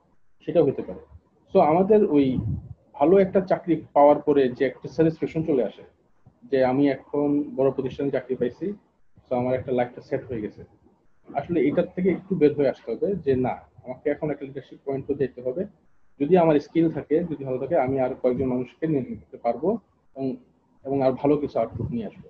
[0.45, 1.02] সেটাও হতে পারে।
[1.50, 2.26] সো আমাদের ওই
[2.99, 5.85] ভালো একটা চাকরি পাওয়ার পরে যে একটা স্যাটিসফ্যাকশন চলে আসে,
[6.50, 7.28] যে আমি এখন
[7.59, 8.66] বড় প্রতিষ্ঠানে চাকরি পাইছি
[9.26, 10.62] তো আমার একটা লাইফটা সেট হয়ে গেছে।
[11.28, 13.54] আসলে এটার থেকে একটু বের হয়ে আসতে হবে যে না,
[13.85, 15.62] আমাকে এখন একটা লিডারশিপ পয়েন্টও যেতে হবে।
[16.21, 19.62] যদি আমার স্কিল থাকে, যদি ভালো থাকে, আমি আর কয়েকজন মানুষকে নিয়ন্ত্রণ করতে পারব
[20.85, 22.25] এবং আর ভালো কিছু আউটপুট নিয়ে আসব।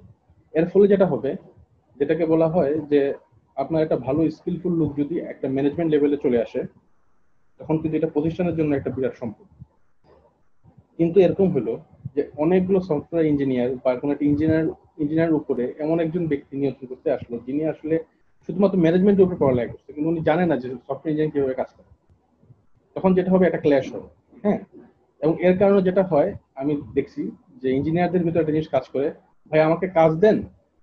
[0.54, 1.30] এর ফলে যেটা হবে,
[2.00, 3.00] যেটাকে বলা হয় যে
[3.56, 6.60] আপনার একটা ভালো স্কিলফুল লোক যদি একটা ম্যানেজমেন্ট লেভেলে চলে আসে,
[7.60, 9.46] তখন কিন্তু এটা প্রতিষ্ঠানের জন্য একটা বিরাট সম্পদ।
[10.98, 11.72] কিন্তু এরকম হলো
[12.14, 14.66] যে অনেকগুলো সফটওয়্যার ইঞ্জিনিয়ার বা কোনো একটা ইঞ্জিনিয়ার
[15.02, 17.96] ইঞ্জিনিয়ার উপরে এমন একজন ব্যক্তি নিয়ন্ত্রণ করতে আসলো, যিনি আসলে
[18.44, 21.88] শুধুমাত্র ম্যানেজমেন্টের উপরে পড়ালেখা করছে, কিন্তু উনি জানে না যে সফটওয়্যার ইঞ্জিনিয়ার কীভাবে কাজ করে।
[22.96, 24.08] তখন যেটা হবে একটা ক্ল্যাশ হবে
[24.44, 24.58] হ্যাঁ?
[25.22, 27.22] এবং এর কারণে যেটা হয়, আমি দেখছি
[27.62, 29.08] যে ইঞ্জিনিয়ারদের ভিতরে একটা জিনিস কাজ করে
[29.50, 30.36] ভাই, আমাকে কাজ দেন,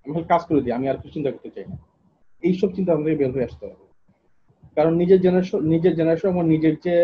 [0.05, 1.77] আমি কাজ করে দিই, আমি আর কিছু চিন্তা করতে চাই না।
[2.43, 3.85] এইসব চিন্তা আমাদের বের হয়ে আসতে হবে।
[4.75, 6.95] কারণ নিজের জেনারেশন নিজের জেনারেশন এবং নিজের যে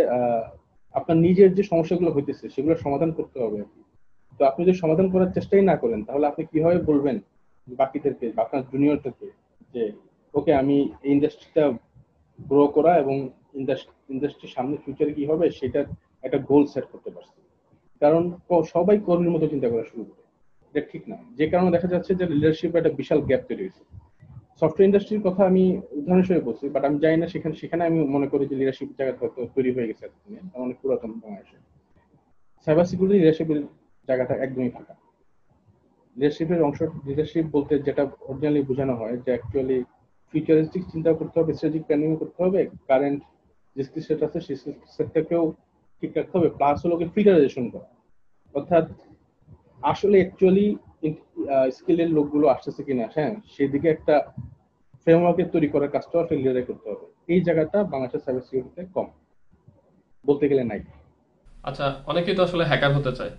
[0.94, 3.60] আপনার নিজের যে সমস্যাগুলো হইতেছে, সেগুলো সমাধান করতে হবে
[4.40, 7.20] তো আপনি যদি সমাধান করার চেষ্টাই না করেন, তাহলে আপনি কীভাবে বলবেন
[7.68, 9.28] বাকিদেরকে আপনার জুনিয়রদেরকে
[9.74, 9.84] যে,
[10.34, 11.66] ওকে, আমি এই ইন্ডাস্ট্রিটা
[12.48, 13.16] গ্রো করা এবং
[13.54, 15.86] ইন্ডাস্ট্রি ইন্ডাস্ট্রির সামনে ফিউচারে কি হবে, সেটার
[16.24, 17.40] একটা গোল সেট করতে পারছি।
[18.00, 18.24] কারণ
[18.74, 20.21] সবাই কর্মীর মতো চিন্তা করা শুরু করে।
[20.74, 23.84] এটা ঠিক না। যে কারণে দেখা যাচ্ছে যে লিডারশিপে একটা বিশাল গ্যাপ তৈরি হয়েছে।
[24.60, 25.64] সফটওয়্যার ইন্ডাস্ট্রির কথা আমি
[25.98, 29.20] উদাহরণ হিসেবে বলছি বাট আমি জানি না সেখানে সেখানে আমি মনে করি যে লিডারশিপ জায়গাটা
[29.22, 30.06] হয়তো তৈরি হয়ে গেছে
[30.64, 31.58] অনেক পুরাতন বাংলাদেশে।
[32.68, 33.60] সাইবার সিকিউরিটি লিডারশিপের
[34.08, 34.96] জায়গাটা একদমই ফাঁকা।
[36.16, 39.78] লিডারশিপের অংশ লিডারশিপ বলতে যেটা অরিজিনালি বোঝানো হয় যে অ্যাকচুয়ালি
[40.34, 43.22] ফিউচারিস্টিক চিন্তা করতে হবে স্ট্র্যাটেজিক প্ল্যানিং করতে হবে কারেন্ট
[43.76, 44.58] যে স্কিল সেট আছে সেই
[44.96, 45.44] সেটটাকেও
[46.04, 47.90] ঠিক রাখতে হবে প্লাস হলো ফিল্টারাইজেশন করা।
[48.56, 48.86] অর্থাৎ
[49.82, 50.78] আসলে অ্যাকচুয়ালি
[51.72, 54.32] স্কিলের লোকগুলো আসতেছে কিনা হ্যাঁ সেদিকে একটা
[55.02, 59.08] ফ্রেমওয়ার্কের তৈরি করার কাজটা লিডারে করতে হবে। এই জায়গাটা বাংলাদেশের সাইবার সিকিউরিটিতে কম।
[60.26, 60.80] বলতে গেলে নাই।
[61.64, 63.30] আচ্ছা অনেকেই তো আসলে হ্যাকার হতে চায়।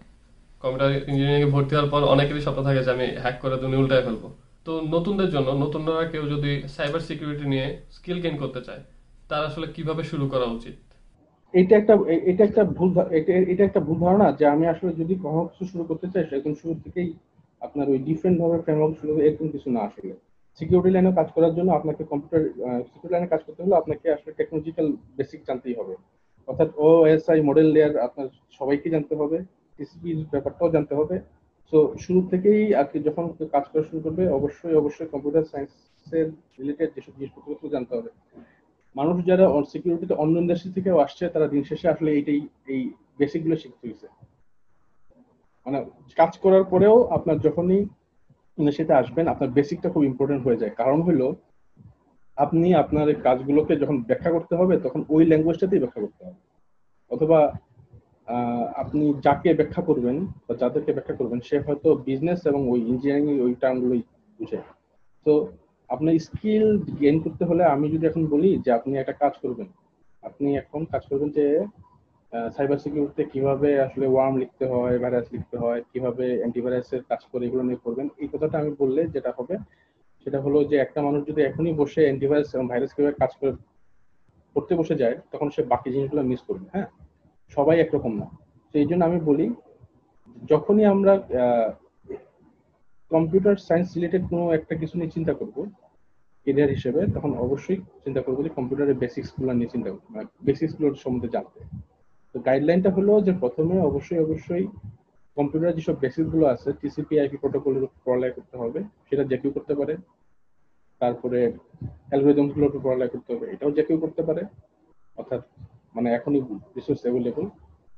[0.60, 4.02] কম্পিউটার ইঞ্জিনিয়ারিং এ ভর্তি হওয়ার পর অনেকেরই স্বপ্ন থাকে যে আমি হ্যাক করে দুনিয়া উল্টায়
[4.02, 4.30] ফেলব।
[4.64, 8.82] তো নতুনদের জন্য, নতুনরা কেউ যদি সাইবার সিকিউরিটি নিয়ে স্কিল গেইন করতে চায়,
[9.28, 10.91] তার আসলে কীভাবে শুরু করা উচিত?
[11.54, 11.94] এটা একটা
[12.30, 12.90] এটা একটা ভুল
[13.52, 16.74] এটা একটা ভুল ধারণা যে আমি আসলে যদি কখনো কিছু শুরু করতে চাই একদম শুরু
[16.84, 17.08] থেকেই
[17.62, 20.14] আপনার ওই ডিফারেন্ট ভাবে ফ্রেমওয়ার্ক শুরু এরকম কিছু না আসলে।
[20.60, 22.42] সিকিউরিটি লাইনে কাজ করার জন্য আপনাকে কম্পিউটার
[22.86, 24.86] সিকিউরিটি লাইনে কাজ করতে হলে আপনাকে আসলে টেকনোলজিক্যাল
[25.18, 25.94] বেসিক জানতেই হবে।
[26.48, 28.26] অর্থাৎ ওএসআই মডেল লেয়ার আপনার
[28.58, 29.38] সবাইকে জানতে হবে
[29.76, 31.16] টিসিপি ব্যাপারটাও জানতে হবে।
[31.72, 36.26] তো শুরু থেকেই আর কি যখন কাজ করা শুরু করবে, অবশ্যই অবশ্যই কম্পিউটার সায়েন্সের
[36.58, 38.10] রিলেটেড যেসব জিনিসপত্র জানতে হবে।
[38.96, 42.40] মানুষ যারা সিকিউরিটিতে অন্য ইন্ডাস্ট্রি থেকেও আসছে, তারা দিন শেষে আসলে এইটাই,
[42.72, 42.80] এই
[43.18, 44.06] বেসিকগুলো শিখতে হয়েছে
[45.66, 45.78] মানে
[46.20, 47.80] কাজ করার পরেও আপনার যখনই
[48.58, 51.26] ইন্ডাস্ট্রিতে আসবেন, আপনার বেসিকটা খুব ইম্পর্টেন্ট হয়ে যায়। কারণ হলো,
[52.36, 56.40] আপনি আপনার কাজগুলোকে যখন ব্যাখ্যা করতে হবে, তখন ওই ল্যাঙ্গুয়েজটাতেই ব্যাখ্যা করতে হবে।
[57.10, 57.38] অথবা
[58.82, 63.52] আপনি যাকে ব্যাখ্যা করবেন বা যাদেরকে ব্যাখ্যা করবেন, সে হয়তো বিজনেস এবং ওই ইঞ্জিনিয়ারিং ওই
[63.62, 64.02] টার্মগুলোই
[64.40, 64.58] বুঝে।
[65.26, 65.32] তো
[65.94, 66.66] আপনার স্কিল
[67.00, 69.68] গেইন করতে হলে আমি যদি এখন বলি যে আপনি একটা কাজ করবেন,
[70.22, 71.46] আপনি এখন কাজ করবেন যে
[72.56, 77.62] সাইবার সিকিউরিটিতে কীভাবে আসলে ওয়ার্ম লিখতে হয় ভাইরাস লিখতে হয়, কীভাবে অ্যান্টিভাইরাসের কাজ করে এগুলো
[77.68, 79.54] নিয়ে করবেন, এই কথাটা আমি বললে যেটা হবে,
[80.22, 83.52] সেটা হলো যে একটা মানুষ যদি এখনই বসে অ্যান্টিভাইরাস এবং ভাইরাস কীভাবে কাজ করে,
[84.56, 86.88] করতে বসে যায়, তখন সে বাকি জিনিসগুলো মিস করবে হ্যাঁ?
[87.56, 88.26] সবাই একরকম না।
[88.70, 89.46] তো এই জন্য আমি বলি,
[90.52, 91.12] যখনই আমরা
[93.10, 95.56] কম্পিউটার সায়েন্স রিলেটেড কোনো একটা কিছু নিয়ে চিন্তা করব
[96.46, 101.28] কেরিয়ার হিসেবে, তখন অবশ্যই চিন্তা করব যে কম্পিউটারের বেসিক্সগুলো নিয়ে চিন্তা করব মানে বেসিক্সগুলোর সম্বন্ধে
[101.28, 101.58] জানতে।
[102.34, 104.64] তো গাইডলাইনটা হলো যে প্রথমে অবশ্যই অবশ্যই
[105.36, 109.74] কম্পিউটার যেসব বেসিকগুলো আছে টিসিপি আইপি প্রোটোকলের উপর পড়ালেখা করতে হবে, সেটা যে কেউ করতে
[109.74, 109.94] পারে।
[111.00, 111.52] তারপরে
[112.08, 114.42] অ্যালগোরিদমগুলোর উপর পড়ালেখা করতে হবে, এটাও যে কেউ করতে পারে।
[115.18, 115.42] অর্থাৎ
[115.94, 116.40] মানে এখনই
[116.76, 117.46] রিসোর্স অ্যাভেলেবল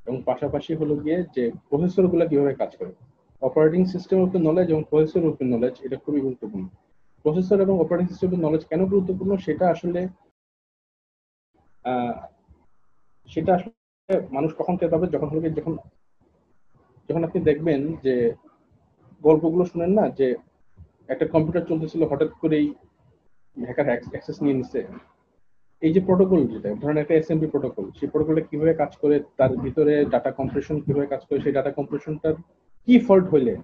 [0.07, 2.93] এবং পাশাপাশি হলো গিয়ে যে প্রসেসরগুলো কীভাবে কাজ করে।
[3.43, 6.67] অপারেটিং সিস্টেমের উপর নলেজ এবং প্রসেসরের উপর নলেজ এটা খুবই গুরুত্বপূর্ণ।
[7.25, 10.01] প্রসেসর এবং অপারেটিং সিস্টেমের নলেজ কেন গুরুত্বপূর্ণ, সেটা আসলে
[13.29, 15.73] সেটা আসলে মানুষ কখন টের পাবে যখন হলো যখন
[17.09, 18.15] যখন আপনি দেখবেন যে
[19.25, 20.27] গল্পগুলো শুনেন না, যে
[21.13, 22.67] একটা কম্পিউটার চলতেছিল, হঠাৎ করেই
[23.57, 24.81] হ্যাকার অ্যাক্সেস নিয়ে নিছে।
[25.83, 29.95] এই যে প্রোটোকল যেটা ধরেন একটা এসএমপি প্রোটোকল সেই প্রোটোকলটা কীভাবে কাজ করে, তার ভিতরে
[30.13, 32.35] ডাটা কম্প্রেশন কীভাবে কাজ করে, সেই ডাটা কম্প্রেশনটার
[32.89, 33.55] কি ফল্ট হইলে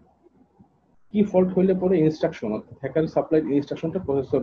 [1.15, 4.43] কি ফল্ট হইলে পরে ইনস্ট্রাকশন অর্থাৎ হ্যাকার সাপ্লাই ইনস্ট্রাকশনটা প্রসেসর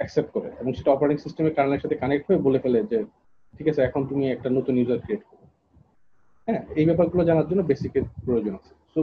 [0.00, 2.98] অ্যাকসেপ্ট করে এবং সেটা অপারেটিং সিস্টেমের কার্নেলের সাথে কানেক্ট হয়ে বলে ফেলে যে,
[3.54, 5.44] ঠিক আছে, এখন তুমি একটা নতুন ইউজার ক্রিয়েট করো।
[6.48, 9.00] হ্যাঁ এই ব্যাপারগুলো জানার জন্য বেসিকের প্রয়োজন আছে। সো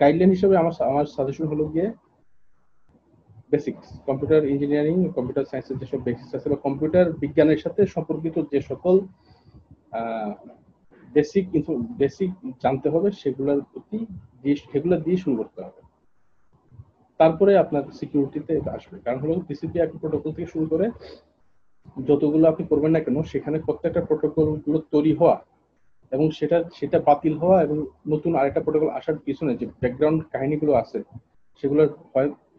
[0.00, 1.88] গাইডলাইন হিসেবে আমার আমার সাজেশন হলো গিয়ে
[3.52, 8.94] বেসিক্স কম্পিউটার ইঞ্জিনিয়ারিং কম্পিউটার সায়েন্সের যেসব বেসিক্স আছে বা কম্পিউটার বিজ্ঞানের সাথে সম্পর্কিত যে সকল
[11.14, 11.46] বেসিক
[12.00, 12.30] বেসিক
[12.62, 13.98] জানতে হবে, সেগুলোর প্রতি
[14.72, 15.80] সেগুলো দিয়ে শুরু করতে হবে।
[17.20, 20.86] তারপরে আপনার সিকিউরিটিতে আসবে। কারণ হলো টিসিপি একটি প্রোটোকল থেকে শুরু করে
[22.08, 25.36] যতগুলো আপনি করবেন না কেন, সেখানে প্রত্যেকটা প্রোটোকলগুলো তৈরি হওয়া
[26.12, 27.76] এবং সেটা সেটা বাতিল হওয়া এবং
[28.12, 30.98] নতুন আরেকটা প্রোটোকল আসার পিছনে যে ব্যাকগ্রাউন্ড কাহিনীগুলো আছে,
[31.62, 31.88] সেগুলোর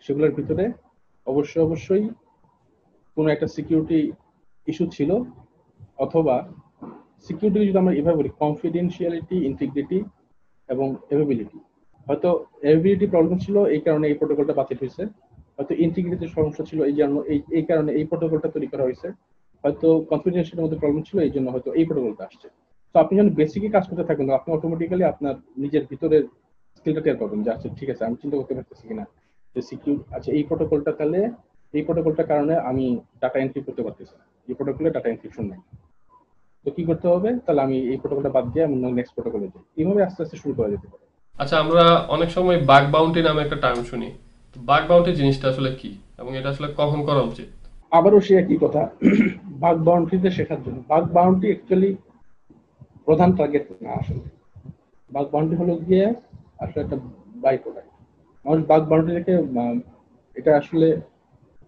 [0.05, 0.65] সেগুলোর ভিতরে
[1.27, 2.03] অবশ্যই অবশ্যই
[3.17, 3.99] কোনো একটা সিকিউরিটি
[4.67, 5.11] ইস্যু ছিল
[6.05, 6.35] অথবা
[7.25, 9.99] সিকিউরিটি যদি আমরা এভাবে বলি কনফিডেন্সিয়ালিটি ইন্টিগ্রিটি
[10.69, 11.59] এবং এভেবিলিটি
[12.07, 12.29] হয়তো
[12.69, 15.03] এভেবিলিটি প্রবলেম ছিল, এই কারণে এই প্রোটোকলটা বাতিল হয়েছে।
[15.55, 17.15] হয়তো ইন্টিগ্রিটির সমস্যা ছিল, এই জন্য
[17.57, 19.07] এই কারণে এই প্রোটোকলটা তৈরি করা হয়েছে।
[19.63, 22.47] হয়তো কনফিডেন্সিয়ালের মধ্যে প্রবলেম ছিল, এই জন্য হয়তো এই প্রোটোকলটা আসছে।
[22.95, 26.23] তো আপনি যখন বেসিকই কাজ করতে থাকবেন আপনি অটোমেটিক্যালি আপনার নিজের ভিতরের
[26.77, 29.05] স্কিলটা টের পাবেন যে আচ্ছা ঠিক আছে, আমি চিন্তা করতে পারতেছি কিনা?
[29.53, 31.19] যে সিকিউর আচ্ছা এই প্রোটোকলটা তাহলে,
[31.73, 32.85] এই প্রোটোকলটার কারণে আমি
[33.21, 34.15] ডাটা এন্ট্রি করতে পারতেছি
[34.47, 35.61] এই প্রোটোকলে ডাটা এনক্রিপশন নেই।
[36.65, 37.29] তো কি করতে হবে?
[37.45, 40.69] তাহলে আমি এই প্রোটোকলটা বাদ দিয়ে আমি নেক্সট প্রোটোকলে যাই। এইভাবে আস্তে আস্তে শুরু করা
[40.69, 41.05] যেতে পারে।
[41.41, 41.83] আচ্ছা আমরা
[42.15, 44.09] অনেক সময় বাগ বাউন্টি নামে একটা টার্ম শুনি।
[44.55, 45.91] বাগ বাউন্টি জিনিসটা আসলে কি?
[46.19, 47.49] এবং এটা আসলে কখন করা উচিত?
[47.91, 48.81] আবারও সে একই কথা।
[49.63, 51.89] বাগ বাউন্ডারিতে শেখার জন্য। বাগ বাউন্ডারি অ্যাকচুয়ালি
[53.05, 54.25] প্রধান টার্গেট না আসলে।
[55.11, 56.05] বাগ বাউন্ডারি হলো গিয়ে
[56.63, 56.97] আসলে একটা
[57.43, 57.91] বাই প্রোডাক্ট
[58.45, 59.33] মানুষ বাগ বাউন্ডারি থেকে
[60.35, 60.87] এটা আসলে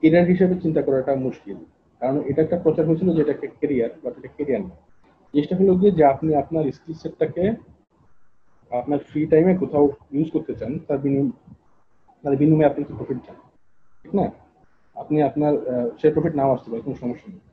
[0.02, 1.58] কেরিয়ার হিসেবে চিন্তা করাটা মুশকিল।
[2.02, 4.76] কারণ এটা একটা প্রচার হয়েছিল যে এটা একটা কেরিয়ার বাট এটা কেরিয়ার না।
[5.34, 7.44] জিনিসটা হলো গিয়ে যে আপনি আপনার স্কিল সেটটাকে
[8.72, 9.86] আপনার ফ্রি টাইমে কোথাও
[10.16, 11.32] ইউজ করতে চান, তার বিনিময়
[12.24, 13.38] তার বিনিময়ে আপনি কি প্রফিট চান,
[14.02, 14.26] ঠিক না?
[14.96, 15.54] আপনি আপনার
[16.00, 17.44] সে প্রফিট নাও আসতে পারে, কোনো সমস্যা নেই।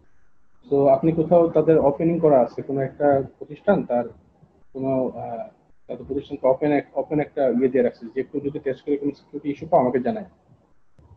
[0.67, 3.07] তো আপনি কোথাও তাদের ওপেনিং করা আছে, কোনো একটা
[3.39, 4.05] প্রতিষ্ঠান, তার
[4.73, 4.91] কোনো
[5.89, 6.71] তাদের প্রতিষ্ঠানকে ওপেন
[7.03, 9.99] ওপেন একটা ইয়ে দিয়ে রাখছে, যে কেউ যদি টেস্ট করে কোনো সিকিউরিটি ইস্যু পাও আমাকে
[10.07, 10.29] জানায়,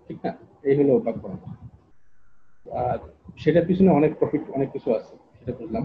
[0.05, 0.31] ঠিক না?
[0.69, 1.41] এই হলো ব্যাকগ্রাউন্ড
[2.85, 2.97] আর
[3.41, 5.83] সেটার পিছনে অনেক প্রফিট অনেক কিছু আছে, সেটা বুঝলাম।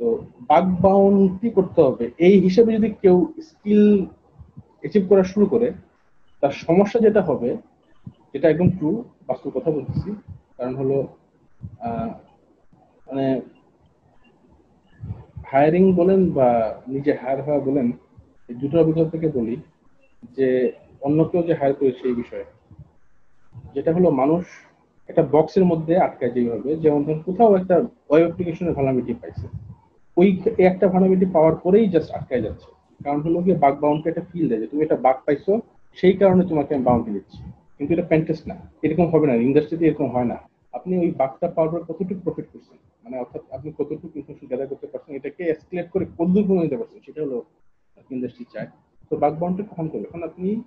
[0.00, 0.06] তো
[0.50, 3.16] বাগ বাউন্ডি করতে হবে। এই হিসেবে যদি কেউ
[3.48, 3.84] স্কিল
[4.80, 5.68] অ্যাচিভ করা শুরু করে,
[6.42, 7.50] তার সমস্যা যেটা হবে,
[8.32, 8.90] যেটা একদম ট্রু
[9.28, 10.10] বাস্তব কথা বলতেছি,
[10.56, 10.96] কারণ হলো
[13.06, 13.26] মানে
[15.50, 16.48] হায়ারিং বলেন বা
[16.94, 17.86] নিজে হায়ার হওয়া বলেন,
[18.48, 19.54] এই দুটোর অভিজ্ঞতা থেকে বলি
[20.36, 20.48] যে
[21.06, 22.46] অন্য কেউ যে হায়ার করে সেই বিষয়ে,
[23.74, 24.44] যেটা হলো মানুষ
[25.08, 27.76] একটা বক্সের মধ্যে আটকায় যেভাবে যেমন ধরুন কোথাও একটা
[28.10, 29.48] ওয়েব অ্যাপ্লিকেশনের ভালামিটি পাইছে।
[30.16, 32.68] ওই একটা ভালামিটি পাওয়ার পরেই জাস্ট আটকায় যাচ্ছে।
[33.04, 35.60] কারণ হলো গিয়ে বাগ বাউন্ডকে একটা ফিল দেয় যে, তুমি একটা বাগ পাইছো,
[35.94, 37.42] সেই কারণে তোমাকে আমি বাউন্ডি দিচ্ছি।
[37.78, 40.36] কিন্তু এটা প্যান্টেস্ট না। এরকম হবে না ইন্ডাস্ট্রিতে এরকম হয় না।
[40.72, 42.78] আপনি ওই বাগটা পাওয়ার পর কতটুকু প্রফিট করছেন?
[43.04, 45.16] মানে অর্থাৎ আপনি কতটুকু ইনফরমেশন গ্যাদার করতে পারছেন?
[45.16, 47.00] এটাকে এসকেলেট করে কতদূর পর্যন্ত নিতে পারছেন?
[47.06, 47.42] সেটা হলো
[48.10, 48.66] ইন্ডাস্ট্রি চায়
[49.10, 50.04] তো বাগ বাউন্ডটা কখন করবে?
[50.08, 50.62] এখন আপনি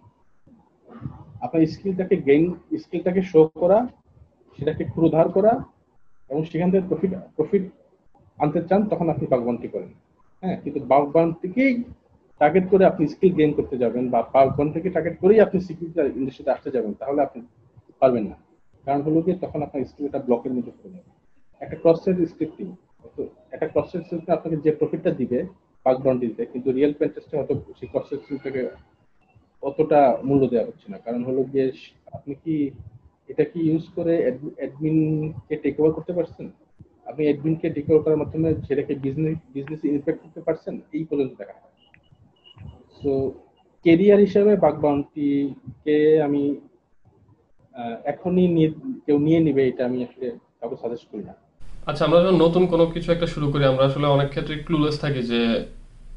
[1.41, 3.87] আপনার স্কিলটাকে গেইন স্কিলটাকে শো করা
[4.61, 5.53] সেটাকে ক্ষুরধার করা
[6.29, 7.63] এবং সেখান থেকে প্রফিট প্রফিট
[8.37, 9.91] আনতে চান, তখন আপনি বাগবানটি করেন।
[10.43, 11.73] হ্যাঁ কিন্তু বাগবান থেকেই
[12.41, 16.51] টার্গেট করে আপনি স্কিল গেইন করতে যাবেন বা বাগবান থেকে টার্গেট করেই আপনি সিকিউরিটি ইন্ডাস্ট্রিতে
[16.55, 17.39] আসতে যাবেন, তাহলে আপনি
[18.01, 18.35] পারবেন না।
[18.87, 21.11] কারণ হলো গিয়ে তখন আপনার স্কিলটা ব্লকের মধ্যে পড়ে যাবে।
[21.61, 22.67] একটা ক্রস সাইড স্ক্রিপ্টিং
[23.53, 25.39] একটা ক্রস স্ক্রিপ্টে আপনাকে যে প্রফিটটা দিবে
[25.85, 28.61] বাগবান দিতে কিন্তু রিয়েল পেন্টেস্টে হয়তো সেই ক্রস সাইড স্ক্রিপ্টটাকে
[29.63, 31.65] অতটা মূল্য দেওয়া হচ্ছে না। কারণ হলো গিয়ে
[32.17, 32.55] আপনি কি
[33.31, 34.13] এটা কি ইউজ করে
[34.59, 36.45] অ্যাডমিনকে টেক ওভার করতে পারছেন?
[37.09, 40.73] আপনি অ্যাডমিনকে টেক ওভার করার মাধ্যমে সেটাকে বিজনেস বিজনেস ইনফেক্ট করতে পারছেন?
[40.97, 41.55] এই পর্যন্ত দেখা
[42.99, 43.11] সো
[43.85, 46.43] কেরিয়ার হিসেবে বাগবাউন্টিকে আমি
[48.13, 48.47] এখনই
[49.05, 50.27] কেউ নিয়ে নিবে, এটা আমি আসলে
[50.59, 51.33] কাউকে সাজেস্ট করি না।
[51.89, 55.21] আচ্ছা আমরা যখন নতুন কোনো কিছু একটা শুরু করি, আমরা আসলে অনেক ক্ষেত্রে ক্লুলেস থাকি
[55.31, 55.41] যে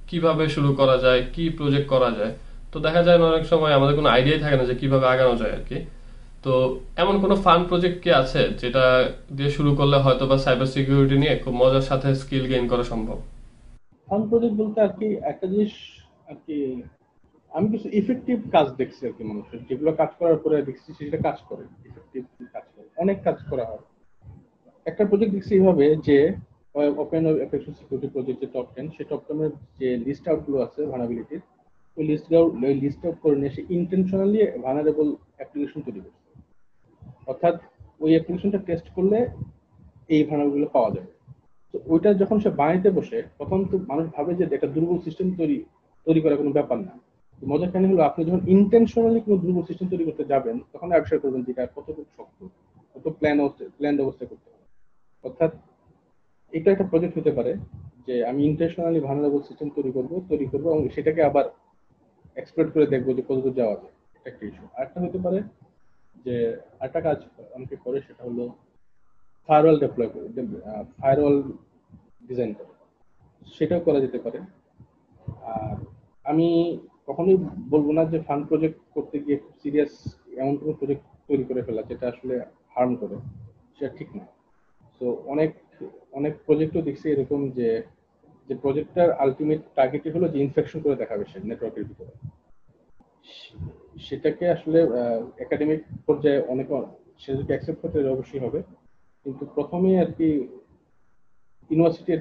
[0.09, 2.33] কীভাবে শুরু করা যায়, কি প্রজেক্ট করা যায়।
[2.73, 5.63] তো দেখা যায় অনেক সময় আমাদের কোনো আইডিয়াই থাকে না যে কীভাবে আগানো যায় আর
[5.69, 5.79] কি।
[6.45, 6.55] তো
[7.03, 8.85] এমন কোনো ফান প্রজেক্ট কি আছে যেটা
[9.37, 13.19] দিয়ে শুরু করলে হয়তো বা সাইবার সিকিউরিটি নিয়ে খুব মজার সাথে স্কিল গেইন করা সম্ভব?
[14.09, 15.73] ফান প্রজেক্ট বলতে আর কি একটা জিনিস
[16.31, 16.57] আর কি,
[17.53, 21.39] আমি কিছু ইফেক্টিভ কাজ দেখছি আর কি মানুষের। যেগুলো কাজ করার পরে দেখছি সেটা কাজ
[21.49, 22.23] করে ইফেক্টিভ
[22.55, 23.85] কাজ করে, অনেক কাজ করা হয়।
[24.87, 26.19] একটা প্রজেক্ট দেখছি এইভাবে যে
[27.05, 31.43] ওপেন অ্যাপ্লিকেশন সিকিউরিটি প্রজেক্ট যে টপ টেন সেই টপ টেনের যে লিস্ট আউটগুলো আছে ভানাবিলিটির
[31.97, 32.51] ওই লিস্ট আউট
[32.85, 36.24] লিস্ট আউট করে নিয়ে সে ইন্টেনশনালি ভানারেবল অ্যাপ্লিকেশন তৈরি করছে।
[37.27, 37.55] অর্থাৎ
[38.01, 39.19] ওই অ্যাপ্লিকেশনটা টেস্ট করলে
[40.09, 41.11] এই ভানারগুলো পাওয়া যাবে।
[41.75, 45.65] তো ওইটা যখন সে বানাইতে বসে তখন তো মানুষ ভাবে যে একটা দুর্বল সিস্টেম তৈরি
[46.07, 46.95] তৈরি করা কোনো ব্যাপার না।
[47.47, 51.43] মজার কাহিনী হলো, আপনি যখন ইন্টেনশনালি কোনো দুর্বল সিস্টেম তৈরি করতে যাবেন, তখন আবিষ্কার করবেন
[51.43, 52.39] যে এটা কতটুকু শক্ত,
[52.95, 54.65] কত প্ল্যান অবস্থা প্ল্যান অবস্থা করতে হবে।
[55.25, 55.53] অর্থাৎ
[56.53, 57.53] এটা একটা প্রজেক্ট হতে পারে
[58.07, 61.45] যে আমি ইন্টেনশনালি ভানারেবল সিস্টেম তৈরি করব, তৈরি করব, এবং সেটাকে আবার
[62.37, 65.39] এক্সপ্লোর করে দেখব যে কতদূর যাওয়া যায়। একটা ইস্যু আরেকটা হতে পারে
[66.25, 66.35] যে
[66.87, 67.19] একটা কাজ
[67.57, 68.45] অনেকে করে সেটা হলো
[69.49, 70.27] ফায়ারওয়াল ডেপ্লয় করে
[70.99, 71.37] ফায়ারওয়াল
[72.29, 72.73] ডিজাইন করে।
[73.55, 74.39] সেটাও করা যেতে পারে।
[75.55, 75.77] আর
[76.31, 76.49] আমি
[77.09, 77.39] কখনোই
[77.73, 79.93] বলব না যে ফান প্রজেক্ট করতে গিয়ে খুব সিরিয়াস
[80.43, 82.35] এমন কোনো প্রজেক্ট তৈরি করে ফেলা, যেটা আসলে
[82.75, 83.17] হার্ম করে,
[83.77, 84.25] সেটা ঠিক না।
[84.99, 85.51] তো অনেক
[86.19, 87.69] অনেক প্রজেক্টও দেখছি এরকম যে
[88.49, 92.13] যে প্রজেক্টটার আলটিমেট টার্গেটই হলো যে ইনফেকশন করে দেখাবে সে নেটওয়ার্কের ভিতরে।
[94.07, 94.79] সেটাকে আসলে
[95.45, 96.67] একাডেমিক পর্যায়ে অনেক
[97.23, 98.61] সেটাকে অ্যাকসেপ্ট করতে অবশ্যই হবে।
[99.27, 100.29] কিন্তু প্রথমে আর কি
[101.71, 102.21] ইউনিভার্সিটির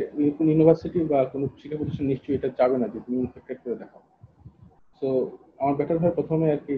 [0.51, 4.01] ইউনিভার্সিটি বা কোনো শিক্ষা প্রতিষ্ঠান নিশ্চয়ই এটা যাবে না যে তুমি ইনফেক্টেড করে দেখাও।
[5.01, 5.07] সো
[5.61, 6.75] আমার বেটার হয় প্রথমে আর কি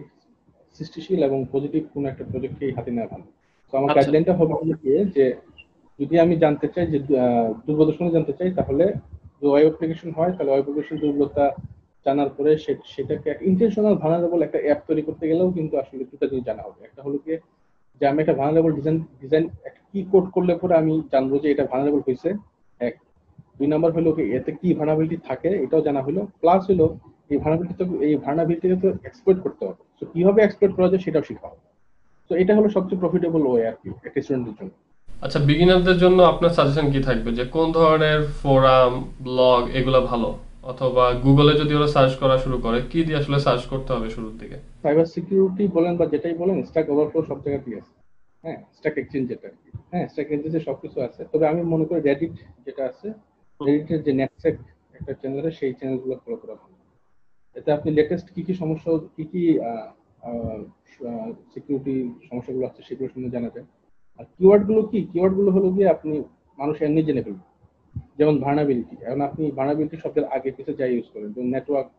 [0.76, 3.26] সৃষ্টিশীল এবং পজিটিভ কোনো একটা প্রজেক্টকেই হাতে নেওয়া ভালো।
[3.74, 4.54] তো আমার গাইডলাইনটা হবে
[4.84, 5.26] গিয়ে যে
[6.00, 6.98] যদি আমি জানতে চাই যে
[7.66, 8.86] দুর্বদর্শনে জানতে চাই তাহলে
[9.40, 11.46] যে ওয়েব অ্যাপ্লিকেশন হয় তাহলে ওয়েব অ্যাপ্লিকেশন দুর্বলতা
[12.06, 12.52] জানার পরে
[12.94, 17.02] সেটাকে ইন্টেনশনাল ভানারেবল একটা অ্যাপ তৈরি করতে গেলেও কিন্তু আসলে দুটা জিনিস জানা হবে। একটা
[17.06, 17.32] হলো কি,
[18.00, 19.44] যে আমি একটা ভানারেবল ডিজাইন ডিজাইন
[19.90, 22.30] কি কোড করলে পরে আমি জানব যে এটা ভানারেবল হয়েছে
[22.88, 22.94] এক,
[23.58, 26.86] দুই নাম্বার হলো কি, এতে কি ভানাবিলিটি থাকে এটাও জানা হলো। প্লাস হলো,
[27.32, 31.24] এই ভানাবিলিটি তো, এই ভানাবিলিটিকে তো এক্সপ্লোর করতে হবে। তো কীভাবে এক্সপ্লোর করা যায় সেটাও
[31.30, 31.66] শেখা হবে।
[32.30, 34.72] তো এটা হলো সবচেয়ে প্রফিটেবল ওয়ে আর কি, একটা স্টুডেন্টের জন্য।
[35.26, 37.30] আচ্ছা বিগিনারদের জন্য আপনার সাজেশন কি থাকবে?
[37.38, 38.94] যে কোন ধরনের ফোরাম
[39.28, 40.30] ব্লগ এগুলো ভালো?
[40.72, 44.34] অথবা গুগলে যদি ওরা সার্চ করা শুরু করে, কি দিয়ে আসলে সার্চ করতে হবে শুরুর
[44.42, 44.58] দিকে?
[44.84, 47.94] সাইবার সিকিউরিটি বলেন বা যেটাই বলেন স্ট্যাক ওভারফ্লো সব জায়গাতেই আছে
[48.44, 49.48] হ্যাঁ স্ট্যাক এক্সচেঞ্জ যেটা
[49.92, 52.34] হ্যাঁ স্ট্যাক এক্সচেঞ্জে সবকিছু আছে। তবে আমি মনে করি রেডিট
[52.66, 53.08] যেটা আছে
[53.60, 54.56] রেডিটের যে নেটসেক
[54.98, 56.76] একটা চ্যানেল সেই চ্যানেলগুলো ফলো করা ভালো।
[57.56, 59.42] এতে আপনি লেটেস্ট কি কি সমস্যা, কি কি
[61.54, 61.96] সিকিউরিটি
[62.30, 63.68] সমস্যাগুলো আছে সেগুলো শুনে জানা যায়।
[64.20, 65.00] আর কিওয়ার্ডগুলো কি?
[65.12, 66.14] কিওয়ার্ডগুলো হলো গিয়ে আপনি
[66.58, 67.44] মানুষ এমনি জেনে ফেলবে
[68.20, 71.90] যেমন ভার্নাবিলিটি এখন আপনি ভার্নাবিলিটি শব্দের আগে পিছে যাই ইউজ করেন, যেমন নেটওয়ার্ক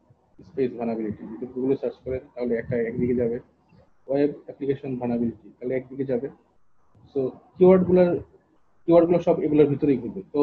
[0.49, 3.37] স্পেস ভার্নাবিলিটি যদি গুগলে সার্চ করেন, তাহলে একটা একদিকে যাবে।
[4.09, 6.29] ওয়েব অ্যাপ্লিকেশন ভার্নাবিলিটি তাহলে একদিকে যাবে।
[7.13, 7.21] সো
[7.57, 8.11] কিওয়ার্ডগুলোর
[8.89, 10.41] কিওয়ার্ডগুলো সব এগুলোর ভিতরেই ঘুরবে। তো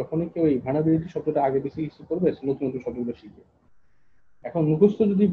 [0.00, 3.42] যখনই কেউ এই ভার্নাবিলিটি শব্দটা আগে পিছিয়ে ইউজ করবে নতুন নতুন শব্দগুলো শিখবে।
[4.44, 5.24] এখন মুখস্থ যদি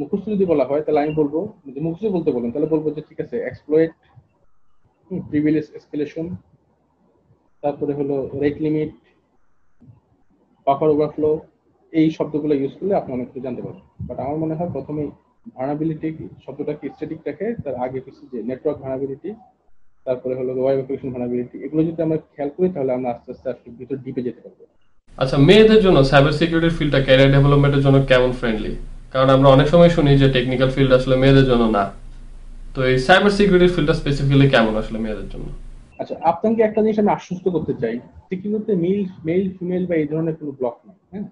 [0.00, 1.34] মুখস্থ যদি বলা হয়, তাহলে আমি বলব
[1.74, 3.92] যে মুখস্থ বলতে বলেন, তাহলে বলব যে ঠিক আছে এক্সপ্লয়েট
[5.30, 6.26] প্রিভিলেজ এসকেলেশন
[7.62, 8.92] তারপরে হলো রেট লিমিট
[10.66, 11.30] বাফার ওভারফ্লো
[11.92, 15.02] এই শব্দগুলো ইউজ করলে আপনি অনেক কিছু জানতে পারবেন। বাট আমার মনে হয় প্রথমে
[15.56, 16.08] ভার্নাবিলিটি
[16.44, 19.30] শব্দটাকে স্ট্যাটিক রাখে তার আগে পিছিয়ে যে নেটওয়ার্ক ভার্নাবিলিটি
[20.06, 23.68] তারপরে হলো ওয়েব অ্যাপ্লিকেশন ভার্নাবিলিটি এগুলো যদি আমরা খেয়াল করি তাহলে আমরা আস্তে আস্তে আসলে
[23.80, 24.58] ভিতর ডিপে যেতে পারব।
[25.18, 28.72] আচ্ছা মেয়েদের জন্য সাইবার সিকিউরিটি ফিল্ডটা ক্যারিয়ার ডেভেলপমেন্টের জন্য কেমন ফ্রেন্ডলি
[29.12, 31.84] কারণ আমরা অনেক সময় শুনি যে টেকনিক্যাল ফিল্ড আসলে মেয়েদের জন্য না।
[32.74, 35.46] তো এই সাইবার সিকিউরিটি ফিল্ডটা স্পেসিফিক্যালি কেমন আসলে মেয়েদের জন্য?
[36.02, 37.96] আচ্ছা আপনাকে একটা জিনিস আমি আশ্বস্ত করতে চাই।
[38.28, 41.26] সিকিউরিটিতে মেল মেল ফিমেল বা এই ধরনের কোনো ব্লক নেই হ্যাঁ?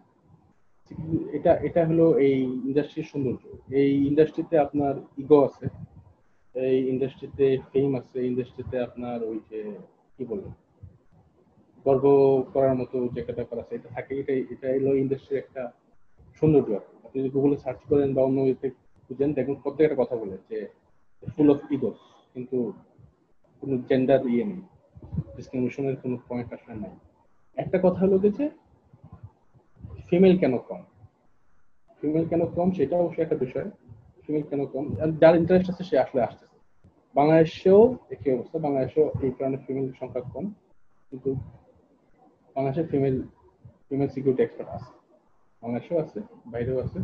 [1.36, 3.42] এটা এটা হলো এই ইন্ডাস্ট্রির সৌন্দর্য।
[3.80, 5.66] এই ইন্ডাস্ট্রিতে আপনার ইগো আছে,
[6.54, 9.60] এই ইন্ডাস্ট্রিতে ফেম আছে ইন্ডাস্ট্রিতে আপনার ওই যে,
[10.14, 10.44] কি বলব
[11.86, 12.04] গর্ব
[12.54, 15.62] করার মতো যে একটা ব্যাপার আছে, এটা থাকে এটা এটা হলো ইন্ডাস্ট্রির একটা
[16.38, 16.70] সৌন্দর্য।
[17.06, 18.68] আপনি যদি গুগলে সার্চ করেন বা অন্য ইয়েতে
[19.04, 20.58] খুঁজেন দেখুন প্রত্যেকটা কথা বলে যে
[21.34, 21.90] ফুল অফ ইগো
[22.34, 22.58] কিন্তু
[23.60, 24.60] কোনো জেন্ডার ইয়ে নেই।
[25.36, 26.90] ডিসক্রিমিনেশনের কোনো পয়েন্ট আসলে নাই।
[27.56, 28.50] একটা কথা হলো যে
[30.10, 30.82] ফিমেল কেন কম?
[32.00, 33.70] ফিমেল কেন কম সেটা অবশ্যই একটা বিষয়।
[34.26, 34.84] ফিমেল কেন কম?
[35.20, 36.50] যার ইন্টারেস্ট আছে সে আসলে আসতেছে
[37.14, 40.52] বাংলাদেশেও একই অবস্থা। বাংলাদেশেও এই কারণে ফিমেল সংখ্যা কম।
[41.10, 41.34] কিন্তু
[42.56, 43.22] বাংলাদেশে ফিমেল
[43.88, 44.92] ফিমেল সিকিউরিটি এক্সপার্ট আছে।
[45.62, 46.98] বাংলাদেশেও আছে, বাইরেও আছে।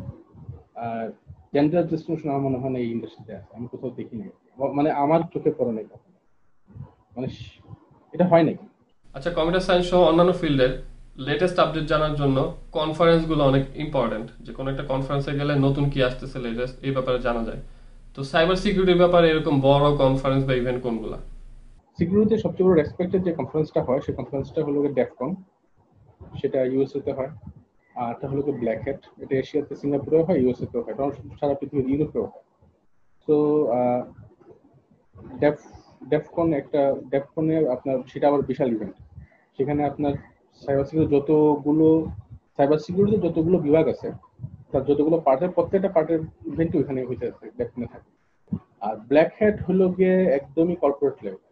[0.75, 1.13] আর
[1.53, 4.29] জেন্ডার ডিসক্রিমিনেশন আমার মনে হয় না এই ইন্ডাস্ট্রিতে আছে। আমি কোথাও দেখিনি।
[4.73, 6.16] মানে আমার চোখে পড়ে নাই কখনো।
[7.17, 7.29] মানে
[8.15, 8.65] এটা হয় নাকি?
[9.17, 10.73] আচ্ছা কম্পিউটার সায়েন্স সহ অন্যান্য ফিল্ডের
[11.29, 12.39] লেটেস্ট আপডেট জানার জন্য
[12.79, 17.43] কনফারেন্সগুলো অনেক ইম্পর্টেন্ট যে কোনো একটা কনফারেন্সে গেলে নতুন কি আসতেছে লেটেস্ট এই ব্যাপারে জানা
[17.49, 17.61] যায়।
[18.15, 21.19] তো সাইবার সিকিউরিটির ব্যাপারে এরকম বড় কনফারেন্স বা ইভেন্ট কোনগুলা?
[21.99, 25.31] সিকিউরিটিতে সবচেয়ে বড় রেসপেক্টেড যে কনফারেন্সটা হয় সেই কনফারেন্সটা হলো ডেফকন
[26.41, 27.33] সেটা ইউএসএ তে হয়।
[27.95, 30.97] আর এটা হলো ব্ল্যাক হ্যাট এটা এশিয়াতে সিঙ্গাপুরেও হয় ইউএসএ তেও হয়
[31.41, 32.45] সারা পৃথিবীর ইউরোপেও হয়।
[33.29, 33.37] তো
[35.43, 35.59] ডেফ
[36.13, 36.81] ডেফকন একটা
[37.13, 38.97] ডেফকনের আপনার, সেটা আবার বিশাল ইভেন্ট
[39.57, 40.15] সেখানে আপনার
[40.63, 41.89] সাইবার সিকিউরিটি যতগুলো
[42.57, 44.09] সাইবার সিকিউরিটির যতগুলো বিভাগ আছে,
[44.71, 48.11] তার যতগুলো পার্টের, প্রত্যেকটা পার্টের ইভেন্টই ওখানে হইতে আছে ডেফিনে থাকে।
[48.87, 51.45] আর ব্ল্যাক হ্যাট হলো গিয়ে একদমই কর্পোরেট লেভেল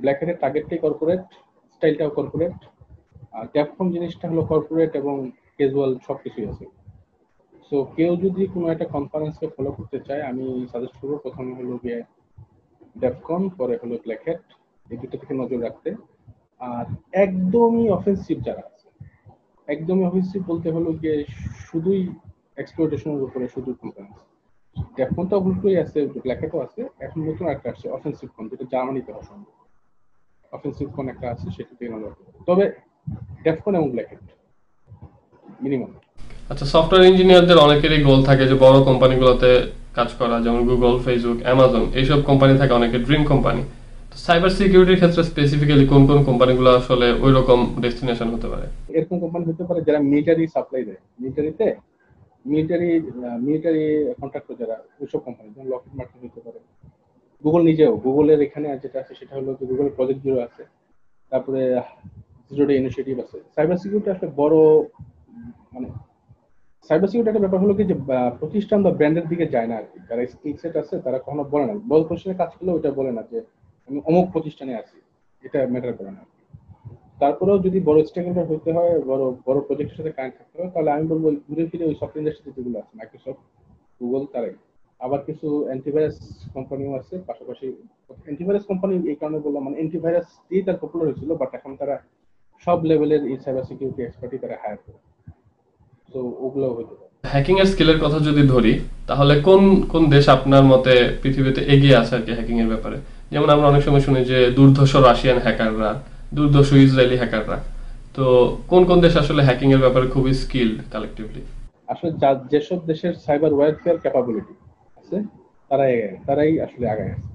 [0.00, 1.22] ব্ল্যাক হ্যাটের টার্গেটটাই কর্পোরেট
[1.74, 2.56] স্টাইলটাও কর্পোরেট
[3.36, 5.14] আর ড্যাপকম জিনিসটা হলো কর্পোরেট এবং
[5.56, 6.64] ক্যাজুয়াল সব কিছুই আছে।
[7.68, 11.98] সো কেউ যদি কোনো একটা কনফারেন্সকে ফলো করতে চায়, আমি সাজেস্ট করব, প্রথমে হলো গিয়ে
[12.96, 14.42] ডেফকন পরে হলো ব্ল্যাক হ্যাট
[14.86, 15.90] এই দুটো থেকে নজর রাখতে।
[16.60, 16.86] আর
[17.24, 18.86] একদমই অফেন্সিভ যারা আছে,
[19.68, 21.16] একদমই অফেন্সিভ বলতে হলো গিয়ে
[21.68, 22.02] শুধুই
[22.62, 24.16] এক্সপ্লোটেশনের উপরে, শুধু কনফারেন্স
[24.98, 29.10] ডেফকন তো অবশ্যই আছে ব্ল্যাক হ্যাটও আছে, এখন নতুন একটা আসছে অফেন্সিভ ফোন যেটা জার্মানিতে
[29.20, 29.54] অসম্ভব
[30.56, 32.12] অফেন্সিভ কোন একটা আছে, সেটা থেকে নজর
[32.48, 32.64] তবে
[33.44, 34.22] ডেফকন এবং ব্ল্যাক হ্যাট
[35.64, 35.90] মিনিমাম
[36.50, 39.50] আচ্ছা সফটওয়্যার ইঞ্জিনিয়ারদের অনেকেরই গোল থাকে যে বড় কোম্পানিগুলোতে
[39.96, 43.62] কাজ করা, যেমন গুগল ফেসবুক অ্যামাজন এইসব কোম্পানি থাকে, অনেকে ড্রিম কোম্পানি
[44.10, 48.66] তো সাইবার সিকিউরিটির ক্ষেত্রে স্পেসিফিক্যালি কোন কোন কোম্পানিগুলো আসলে ওই রকম ডেস্টিনেশন হতে পারে?
[48.96, 51.68] এরকম কোম্পানি হতে পারে যারা মিলিটারি সাপ্লাই দেয়। মিলিটারিতে
[52.50, 52.90] মিলিটারি
[53.46, 53.84] মিলিটারি
[54.20, 56.60] কন্ট্রাক্টর যারা, ওইসব কোম্পানি যেমন লকেট মার্টিন হতে পারে।
[57.44, 60.62] গুগল নিজেও গুগলের এখানে যেটা আছে, সেটা হলো যে গুগলের প্রজেক্ট জিরো আছে।
[61.32, 61.60] তারপরে
[62.54, 64.56] জিরো ডে ইনিশিয়েটিভ আছে। সাইবার সিকিউরিটি আসলে বড়
[65.74, 65.88] মানে
[66.92, 67.96] সাইবার সিকিউরিটি একটা ব্যাপার হলো কি যে
[68.40, 71.74] প্রতিষ্ঠান বা ব্র্যান্ডের দিকে যায় না আর যারা স্কিল সেট আছে, তারা কখনো বলে না।
[71.90, 73.38] বড় প্রতিষ্ঠানে কাজ করলে ওটা বলে না যে,
[73.88, 74.96] আমি অমুক প্রতিষ্ঠানে আছি।
[75.44, 76.22] এটা ম্যাটার করে না
[77.22, 81.04] তারপরেও যদি বড় স্টেক হতে হয়, বড় বড় প্রজেক্টের সাথে কানেক্ট থাকতে হয়, তাহলে আমি
[81.12, 83.40] বলব ঘুরে ফিরে ওই সফটওয়্যার ইন্ডাস্ট্রিতে যেগুলো আছে মাইক্রোসফট
[84.00, 84.54] গুগল তারাই।
[85.00, 86.16] আবার কিছু অ্যান্টিভাইরাস
[86.56, 87.66] কোম্পানিও আছে, পাশাপাশি
[88.26, 91.94] অ্যান্টিভাইরাস কোম্পানি এই কারণে বললাম মানে অ্যান্টিভাইরাস দিয়ে তার পপুলার হয়েছিল বাট এখন তারা
[92.64, 95.00] সব লেভেলের এই সাইবার সিকিউরিটি এক্সপার্টই তারা হায়ার করে।
[96.12, 98.72] তো ওগুলো হতে পারে। হ্যাকিং এর স্কিলের কথা যদি ধরি
[99.10, 102.96] তাহলে কোন কোন দেশ আপনার মতে পৃথিবীতে এগিয়ে আছে আর কি হ্যাকিং এর ব্যাপারে?
[103.32, 105.90] যেমন আমরা অনেক সময় শুনি যে দুর্ধর্ষ রাশিয়ান হ্যাকাররা
[106.36, 107.58] দুর্ধর্ষ ইসরায়েলি হ্যাকাররা
[108.16, 108.24] তো
[108.70, 111.42] কোন কোন দেশ আসলে হ্যাকিং এর ব্যাপারে খুবই স্কিল্ড কালেকটিভলি
[111.92, 112.10] আসলে
[112.52, 114.54] যেসব দেশের সাইবার ওয়ারফেয়ার ক্যাপাবিলিটি
[115.00, 115.16] আছে
[115.70, 115.94] তারাই
[116.26, 117.28] তারাই আসলে আগায় আছে।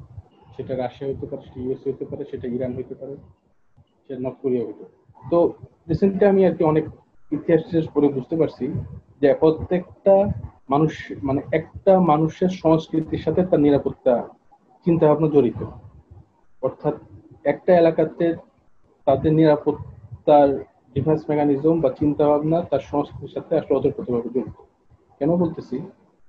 [0.56, 3.14] সেটা রাশিয়া হতে পারে সেটা ইউএস হতে পারে সেটা ইরান হতে পারে
[4.04, 4.94] সেটা নর্থ কোরিয়া হতে পারে।
[5.32, 5.38] তো
[5.90, 6.86] রিসেন্টলি আমি আর কি অনেক
[7.32, 8.66] ইতিহাস টিহাস পড়ে বুঝতে পারছি
[9.22, 10.16] যে প্রত্যেকটা
[10.70, 10.92] মানুষ
[11.24, 14.14] মানে একটা মানুষের সংস্কৃতির সাথে তার নিরাপত্তা
[14.86, 15.60] চিন্তা ভাবনা জড়িত।
[16.62, 16.96] অর্থাৎ
[17.44, 18.36] একটা এলাকাতে
[19.06, 20.50] তাদের নিরাপত্তার
[20.96, 24.58] ডিফেন্স মেকানিজম বা চিন্তা ভাবনা তার সংস্কৃতির সাথে আসলে অতপ্রতভাবে জড়িত।
[25.20, 25.78] কেন বলতেছি?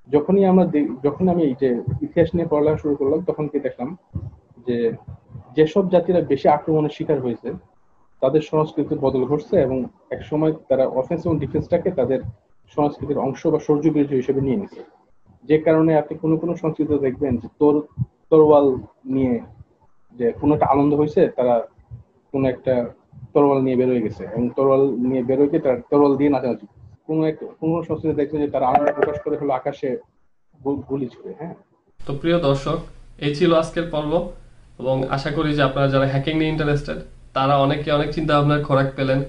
[0.09, 0.65] যখনই আমরা
[1.03, 3.97] যখন আমি এই যে ইতিহাস নিয়ে পড়ালেখা শুরু করলাম, তখন কি দেখলাম
[4.67, 4.93] যে
[5.57, 7.49] যেসব জাতিরা বেশি আক্রমণের শিকার হয়েছে
[8.23, 9.79] তাদের সংস্কৃতির বদল ঘটছে এবং
[10.15, 12.21] এক সময় তারা অফেন্স এবং ডিফেন্সটাকে তাদের
[12.77, 14.81] সংস্কৃতির অংশ বা সৌর্য বীর্য হিসেবে নিয়ে নিছে।
[15.45, 17.75] যে কারণে আপনি কোনো কোনো সংস্কৃতি দেখবেন যে তোর,
[18.31, 18.67] তরোয়াল
[19.15, 19.35] নিয়ে
[20.15, 21.55] যে কোনো একটা আনন্দ হয়েছে, তারা
[22.33, 22.75] কোনো একটা
[23.35, 26.67] তরোয়াল নিয়ে বেরোয় গেছে এবং তরোয়াল নিয়ে বেরোয় গিয়ে তারা তরোয়াল দিয়ে নাচানাচি।
[27.07, 29.89] কোনো এক, কোনো সংস্কৃতি দেখবেন যে তারা আনন্দ প্রকাশ করে হলো আকাশে
[30.91, 31.55] গুলি ছুড়ে হ্যাঁ?
[32.01, 32.79] তো প্রিয় দর্শক,
[33.27, 34.13] এই ছিল আজকের পর্ব
[34.81, 36.99] এবং আশা করি যে আপনারা যারা হ্যাকিং নিয়ে ইন্টারেস্টেড
[37.37, 39.21] তারা অনেকে অনেক চিন্তা ভাবনার খোরাক পেলেন।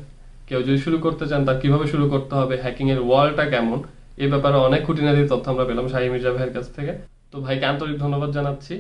[0.50, 3.78] কেউ যদি শুরু করতে চান, তার কীভাবে শুরু করতে হবে হ্যাকিং এর ওয়ার্ল্ডটা কেমন
[4.24, 6.94] এই ব্যাপারে অনেক খুঁটিনাটি তথ্য আমরা পেলাম শাহি মির্জা ভাইয়ের কাছ থেকে।
[7.32, 8.74] তো ভাইকে আন্তরিক ধন্যবাদ জানাচ্ছি।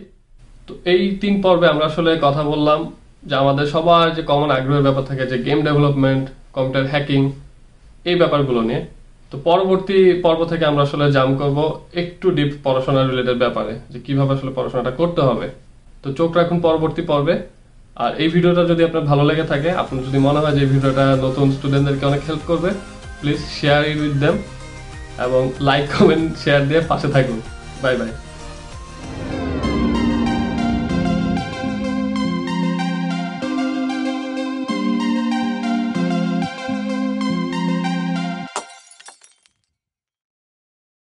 [0.67, 2.79] তো এই তিন পর্বে আমরা আসলে কথা বললাম
[3.29, 7.21] যে আমাদের সবার যে কমন আগ্রহের ব্যাপার থাকে, যে গেম ডেভেলপমেন্ট কম্পিউটার হ্যাকিং
[8.10, 8.82] এই ব্যাপারগুলো নিয়ে।
[9.32, 11.58] তো পরবর্তী পর্ব থেকে আমরা আসলে জাম করব
[12.01, 15.47] একটু ডিপ পড়াশোনা রিলেটেড ব্যাপারে, যে কীভাবে আসলে পড়াশোনাটা করতে হবে।
[16.03, 17.36] তো চোখ রাখুন পরবর্তী পর্বে।
[18.03, 21.47] আর এই ভিডিওটা যদি আপনার ভালো লেগে থাকে, আপনার যদি মনে হয় যে ভিডিওটা নতুন
[21.57, 22.69] স্টুডেন্টদেরকে অনেক হেল্প করবে
[23.19, 24.35] please share it with them
[25.25, 27.39] এবং লাইক কমেন্ট শেয়ার দিয়ে পাশে থাকুন।
[27.83, 28.12] Bye bye